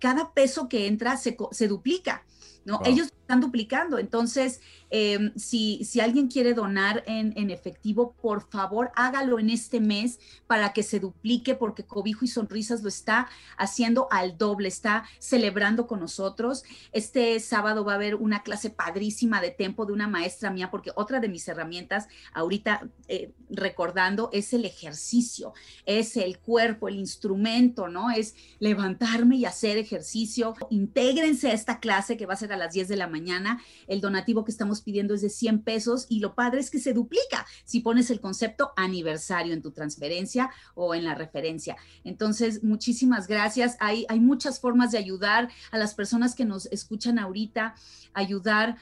cada 0.00 0.32
peso 0.32 0.68
que 0.68 0.86
entra 0.86 1.16
se, 1.16 1.36
se 1.50 1.68
duplica. 1.68 2.24
¿no? 2.64 2.80
Ellos 2.84 3.08
están 3.22 3.40
duplicando. 3.40 3.98
Entonces, 3.98 4.60
em, 4.90 5.32
si, 5.36 5.84
si, 5.84 6.00
alguien 6.00 6.28
quiere 6.28 6.54
donar 6.54 7.02
en, 7.06 7.32
en, 7.36 7.50
efectivo, 7.50 8.14
por 8.20 8.48
favor, 8.50 8.92
hágalo 8.94 9.38
en 9.38 9.50
este 9.50 9.80
mes 9.80 10.20
para 10.46 10.72
que 10.72 10.82
se 10.82 11.00
duplique, 11.00 11.54
porque 11.54 11.84
Cobijo 11.84 12.24
y 12.24 12.28
Sonrisas 12.28 12.82
lo 12.82 12.88
está 12.88 13.28
haciendo 13.56 14.06
al 14.10 14.38
doble, 14.38 14.68
está 14.68 15.04
celebrando 15.18 15.86
con 15.86 16.00
nosotros. 16.00 16.62
Este 16.92 17.38
sábado 17.40 17.84
va 17.84 17.92
a 17.92 17.96
haber 17.96 18.16
una 18.16 18.42
clase 18.42 18.70
padrísima 18.70 19.40
de 19.40 19.50
tempo 19.50 19.86
de 19.86 19.92
una 19.92 20.08
maestra 20.08 20.50
mía, 20.50 20.70
porque 20.70 20.92
otra 20.94 21.20
de 21.20 21.28
mis 21.28 21.46
herramientas, 21.48 22.08
ahorita 22.32 22.88
eh, 23.08 23.32
recordando, 23.50 24.30
es 24.32 24.52
el 24.52 24.64
ejercicio, 24.64 25.52
es 25.86 26.16
el 26.16 26.38
cuerpo, 26.38 26.88
el 26.88 26.96
instrumento, 26.96 27.88
¿no? 27.88 28.10
Es 28.10 28.34
levantarme 28.58 29.36
y 29.36 29.46
hacer 29.46 29.71
ejercicio. 29.78 30.54
Intégrense 30.70 31.50
a 31.50 31.54
esta 31.54 31.80
clase 31.80 32.16
que 32.16 32.26
va 32.26 32.34
a 32.34 32.36
ser 32.36 32.52
a 32.52 32.56
las 32.56 32.72
10 32.72 32.88
de 32.88 32.96
la 32.96 33.08
mañana. 33.08 33.60
El 33.86 34.00
donativo 34.00 34.44
que 34.44 34.50
estamos 34.50 34.82
pidiendo 34.82 35.14
es 35.14 35.22
de 35.22 35.30
100 35.30 35.62
pesos 35.62 36.06
y 36.08 36.20
lo 36.20 36.34
padre 36.34 36.60
es 36.60 36.70
que 36.70 36.78
se 36.78 36.92
duplica 36.92 37.46
si 37.64 37.80
pones 37.80 38.10
el 38.10 38.20
concepto 38.20 38.72
aniversario 38.76 39.52
en 39.52 39.62
tu 39.62 39.70
transferencia 39.72 40.50
o 40.74 40.94
en 40.94 41.04
la 41.04 41.14
referencia. 41.14 41.76
Entonces, 42.04 42.62
muchísimas 42.62 43.26
gracias. 43.26 43.76
Hay, 43.80 44.06
hay 44.08 44.20
muchas 44.20 44.60
formas 44.60 44.92
de 44.92 44.98
ayudar 44.98 45.48
a 45.70 45.78
las 45.78 45.94
personas 45.94 46.34
que 46.34 46.44
nos 46.44 46.66
escuchan 46.66 47.18
ahorita, 47.18 47.74
ayudar 48.14 48.76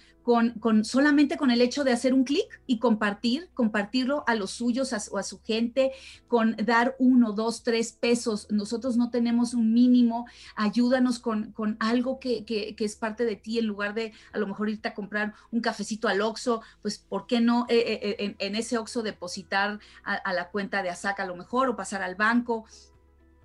con, 0.61 0.85
solamente 0.85 1.37
con 1.37 1.51
el 1.51 1.61
hecho 1.61 1.83
de 1.83 1.93
hacer 1.93 2.15
un 2.15 2.23
clic 2.23 2.61
y 2.67 2.79
compartir, 2.79 3.51
compartirlo 3.53 4.23
a 4.29 4.37
los 4.37 4.53
suyos 4.53 4.95
o 5.11 5.19
a 5.19 5.25
su 5.25 5.41
gente, 5.43 5.91
con 6.29 6.55
dar 6.57 6.95
uno, 7.01 7.33
dos, 7.33 7.65
tres 7.65 7.93
pesos. 7.93 8.47
Nosotros 8.49 8.97
no 8.97 9.11
tenemos 9.11 9.55
un 9.55 9.73
mínimo, 9.73 10.27
ayúdanos 10.55 11.19
con, 11.19 11.51
con 11.51 11.77
algo 11.81 12.21
que, 12.21 12.45
que, 12.45 12.77
es 12.79 12.95
parte 12.95 13.25
de 13.25 13.35
ti 13.35 13.59
en 13.59 13.67
lugar 13.67 13.95
de 13.95 14.13
a 14.33 14.39
lo 14.39 14.47
mejor 14.47 14.69
irte 14.69 14.89
a 14.89 14.95
comprar 14.95 15.35
un 15.51 15.61
cafecito 15.61 16.07
al 16.07 16.21
Oxxo, 16.21 16.63
pues 16.81 16.99
¿por 16.99 17.27
qué 17.27 17.41
no 17.41 17.67
eh, 17.69 17.79
eh, 17.79 18.17
eh, 18.19 18.37
en, 18.39 18.55
ese 18.55 18.79
Oxxo 18.79 19.03
depositar 19.03 19.81
a, 20.05 20.15
a 20.15 20.33
la 20.33 20.51
cuenta 20.51 20.83
de 20.83 20.91
ASAC 20.91 21.19
a 21.21 21.27
lo 21.27 21.35
mejor 21.35 21.69
o 21.69 21.77
pasar 21.77 22.03
al 22.03 22.15
banco? 22.15 22.67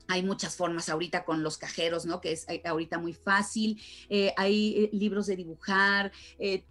Hay 0.08 0.24
muchas 0.24 0.56
formas 0.56 0.90
ahorita 0.90 1.26
con 1.26 1.42
los 1.42 1.58
cajeros, 1.58 2.06
¿no? 2.06 2.22
Que 2.22 2.32
es 2.32 2.48
eh, 2.48 2.62
ahorita 2.66 3.00
muy 3.00 3.14
fácil. 3.14 3.82
Eh, 4.10 4.34
hay 4.38 4.84
eh, 4.84 4.90
libros 4.94 5.26
de 5.28 5.36
dibujar, 5.36 6.12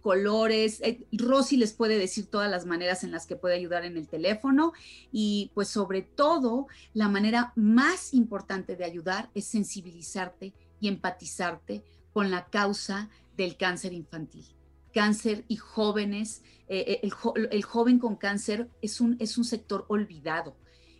colores. 0.01 0.81
Rosy 1.11 1.57
les 1.57 1.73
puede 1.73 1.97
decir 1.97 2.27
todas 2.27 2.49
las 2.49 2.65
maneras 2.65 3.03
en 3.03 3.11
las 3.11 3.25
que 3.25 3.35
puede 3.35 3.55
ayudar 3.55 3.83
en 3.83 3.97
el 3.97 4.07
teléfono. 4.07 4.73
Y 5.11 5.51
pues 5.53 5.67
sobre 5.67 6.01
todo, 6.01 6.67
la 6.93 7.09
manera 7.09 7.51
más 7.55 8.13
importante 8.13 8.75
de 8.75 8.85
ayudar 8.85 9.29
es 9.33 9.45
sensibilizarte 9.45 10.53
y 10.79 10.87
empatizarte 10.87 11.83
con 12.13 12.31
la 12.31 12.45
causa 12.45 13.09
del 13.35 13.57
cáncer 13.57 13.91
infantil. 13.91 14.45
Cáncer 14.93 15.43
y 15.49 15.57
jóvenes. 15.57 16.41
el, 16.67 17.11
el, 17.51 17.63
joven 17.63 17.99
con 17.99 18.15
cáncer 18.15 18.69
es 18.81 19.01
un, 19.01 19.17
es 19.19 19.37
un 19.37 19.43
sector 19.43 19.85
olvidado 19.89 20.55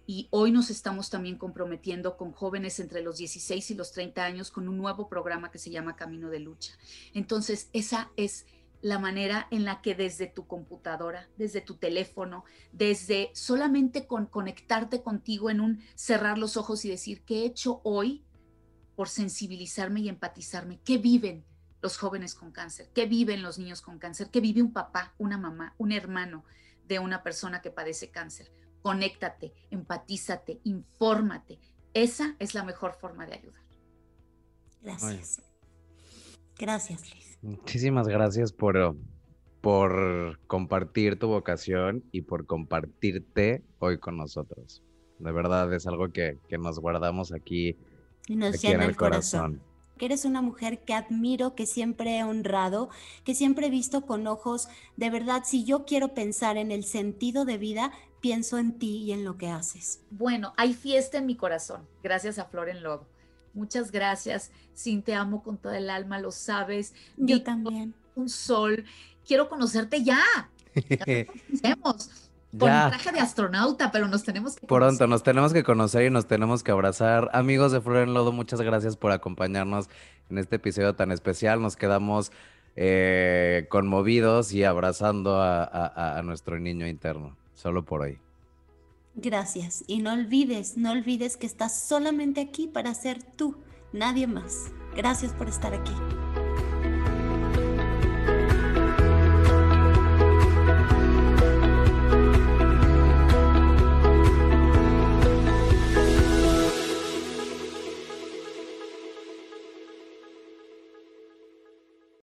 y 0.07 0.27
hoy 0.31 0.51
nos 0.51 0.69
estamos 0.69 1.09
también 1.09 1.37
comprometiendo 1.37 2.17
con 2.17 2.31
jóvenes 2.31 2.79
entre 2.79 3.01
los 3.01 3.17
16 3.17 3.71
y 3.71 3.75
los 3.75 3.91
30 3.91 4.23
años 4.23 4.51
con 4.51 4.67
un 4.67 4.77
nuevo 4.77 5.09
programa 5.09 5.51
que 5.51 5.57
se 5.57 5.71
llama 5.71 5.95
Camino 5.95 6.29
de 6.29 6.39
Lucha. 6.39 6.73
Entonces, 7.13 7.69
esa 7.73 8.11
es 8.15 8.45
la 8.81 8.99
manera 8.99 9.47
en 9.49 9.65
la 9.65 9.81
que 9.81 9.95
desde 9.95 10.27
tu 10.27 10.45
computadora, 10.45 11.27
desde 11.37 11.61
tu 11.61 11.77
teléfono, 11.77 12.43
desde 12.71 13.31
solamente 13.33 14.05
con 14.05 14.27
conectarte 14.27 15.01
contigo 15.01 15.49
en 15.49 15.59
un 15.59 15.81
cerrar 15.95 16.37
los 16.37 16.55
ojos 16.55 16.85
y 16.85 16.89
decir, 16.89 17.23
¿qué 17.23 17.41
he 17.41 17.45
hecho 17.45 17.81
hoy 17.83 18.23
por 18.95 19.09
sensibilizarme 19.09 20.01
y 20.01 20.09
empatizarme? 20.09 20.79
¿Qué 20.83 20.99
viven 20.99 21.43
los 21.81 21.97
jóvenes 21.97 22.35
con 22.35 22.51
cáncer? 22.51 22.91
¿Qué 22.93 23.07
viven 23.07 23.41
los 23.41 23.57
niños 23.57 23.81
con 23.81 23.97
cáncer? 23.97 24.29
¿Qué 24.29 24.39
vive 24.39 24.61
un 24.61 24.71
papá, 24.71 25.15
una 25.17 25.39
mamá, 25.39 25.73
un 25.79 25.91
hermano 25.91 26.45
de 26.87 26.99
una 26.99 27.23
persona 27.23 27.63
que 27.63 27.71
padece 27.71 28.11
cáncer? 28.11 28.51
Conéctate, 28.86 29.52
empatízate, 29.71 30.60
infórmate. 30.63 31.58
Esa 31.95 32.36
es 32.38 32.54
la 32.54 32.63
mejor 32.63 32.93
forma 32.93 33.26
de 33.26 33.34
ayudar. 33.34 33.63
Gracias. 34.84 35.41
Gracias, 36.60 37.02
Liz. 37.12 37.39
Muchísimas 37.41 38.08
gracias 38.08 38.54
por, 38.54 38.95
por 39.62 40.39
compartir 40.45 41.17
tu 41.17 41.30
vocación 41.30 42.04
y 42.12 42.21
por 42.21 42.45
compartirte 42.45 43.63
hoy 43.80 43.98
con 43.98 44.17
nosotros. 44.17 44.84
De 45.17 45.32
verdad 45.32 45.74
es 45.74 45.88
algo 45.88 46.12
que, 46.12 46.38
nos 46.52 46.78
guardamos 46.78 47.34
aquí, 47.34 47.76
y 48.28 48.36
nos 48.36 48.62
llena 48.62 48.84
en 48.84 48.89
el 48.91 48.95
corazón 48.95 49.63
que 49.98 50.06
eres 50.06 50.26
una 50.26 50.41
mujer 50.41 50.84
que 50.84 50.93
admiro, 50.93 51.56
que 51.56 51.65
siempre 51.65 52.17
he 52.17 52.24
honrado, 52.24 52.89
que 53.24 53.34
siempre 53.34 53.67
he 53.67 53.69
visto 53.69 54.06
con 54.06 54.28
ojos, 54.28 54.67
de 54.98 55.10
verdad, 55.10 55.43
si 55.45 55.63
yo 55.63 55.86
quiero 55.86 56.13
pensar 56.13 56.58
en 56.58 56.71
el 56.71 56.84
sentido 56.84 57.45
de 57.45 57.58
vida, 57.58 57.93
pienso 58.25 58.57
en 58.57 58.79
ti 58.79 59.03
y 59.03 59.11
en 59.11 59.23
lo 59.23 59.38
que 59.38 59.49
haces. 59.49 59.99
Bueno, 60.09 60.55
hay 60.57 60.73
fiesta 60.73 61.19
en 61.19 61.27
mi 61.27 61.35
corazón, 61.35 61.88
gracias 62.01 62.39
a 62.39 62.45
Flor 62.45 62.69
en 62.69 62.81
Lodo. 62.81 63.05
Muchas 63.53 63.91
gracias, 63.91 64.49
Sin 64.73 65.03
te 65.03 65.13
amo 65.13 65.43
con 65.43 65.57
toda 65.57 65.77
el 65.77 65.91
alma, 65.91 66.17
lo 66.17 66.31
sabes. 66.31 66.95
Yo 67.17 67.43
también. 67.43 67.93
Un 68.15 68.27
sol. 68.27 68.83
Quiero 69.27 69.47
conocerte 69.47 70.03
ya. 70.03 70.23
ya 71.61 71.75
con 71.83 71.95
traje 72.57 73.11
de 73.11 73.19
astronauta, 73.19 73.91
pero 73.91 74.07
nos 74.07 74.23
tenemos 74.23 74.55
que 74.55 74.65
Pronto, 74.65 75.05
nos 75.05 75.21
tenemos 75.21 75.53
que 75.53 75.63
conocer 75.63 76.07
y 76.07 76.09
nos 76.09 76.25
tenemos 76.25 76.63
que 76.63 76.71
abrazar. 76.71 77.29
Amigos 77.31 77.73
de 77.73 77.79
Flor 77.79 77.97
en 77.97 78.15
Lodo, 78.15 78.31
muchas 78.31 78.59
gracias 78.59 78.97
por 78.97 79.11
acompañarnos 79.11 79.88
en 80.31 80.39
este 80.39 80.55
episodio 80.55 80.95
tan 80.95 81.11
especial. 81.11 81.61
Nos 81.61 81.75
quedamos 81.75 82.31
eh, 82.75 83.67
conmovidos 83.69 84.51
y 84.51 84.63
abrazando 84.63 85.39
a, 85.39 86.17
a 86.17 86.23
nuestro 86.23 86.57
niño 86.57 86.88
interno, 86.88 87.38
solo 87.55 87.83
por 87.83 88.01
hoy. 88.01 88.19
Gracias. 89.15 89.83
Y 89.87 90.01
no 90.01 90.13
olvides, 90.13 90.77
no 90.77 90.91
olvides 90.91 91.37
que 91.37 91.47
estás 91.47 91.79
solamente 91.79 92.41
aquí 92.41 92.67
para 92.67 92.93
ser 92.93 93.23
tú, 93.23 93.57
nadie 93.93 94.27
más. 94.27 94.71
Gracias 94.95 95.33
por 95.33 95.47
estar 95.47 95.73
aquí. 95.73 95.93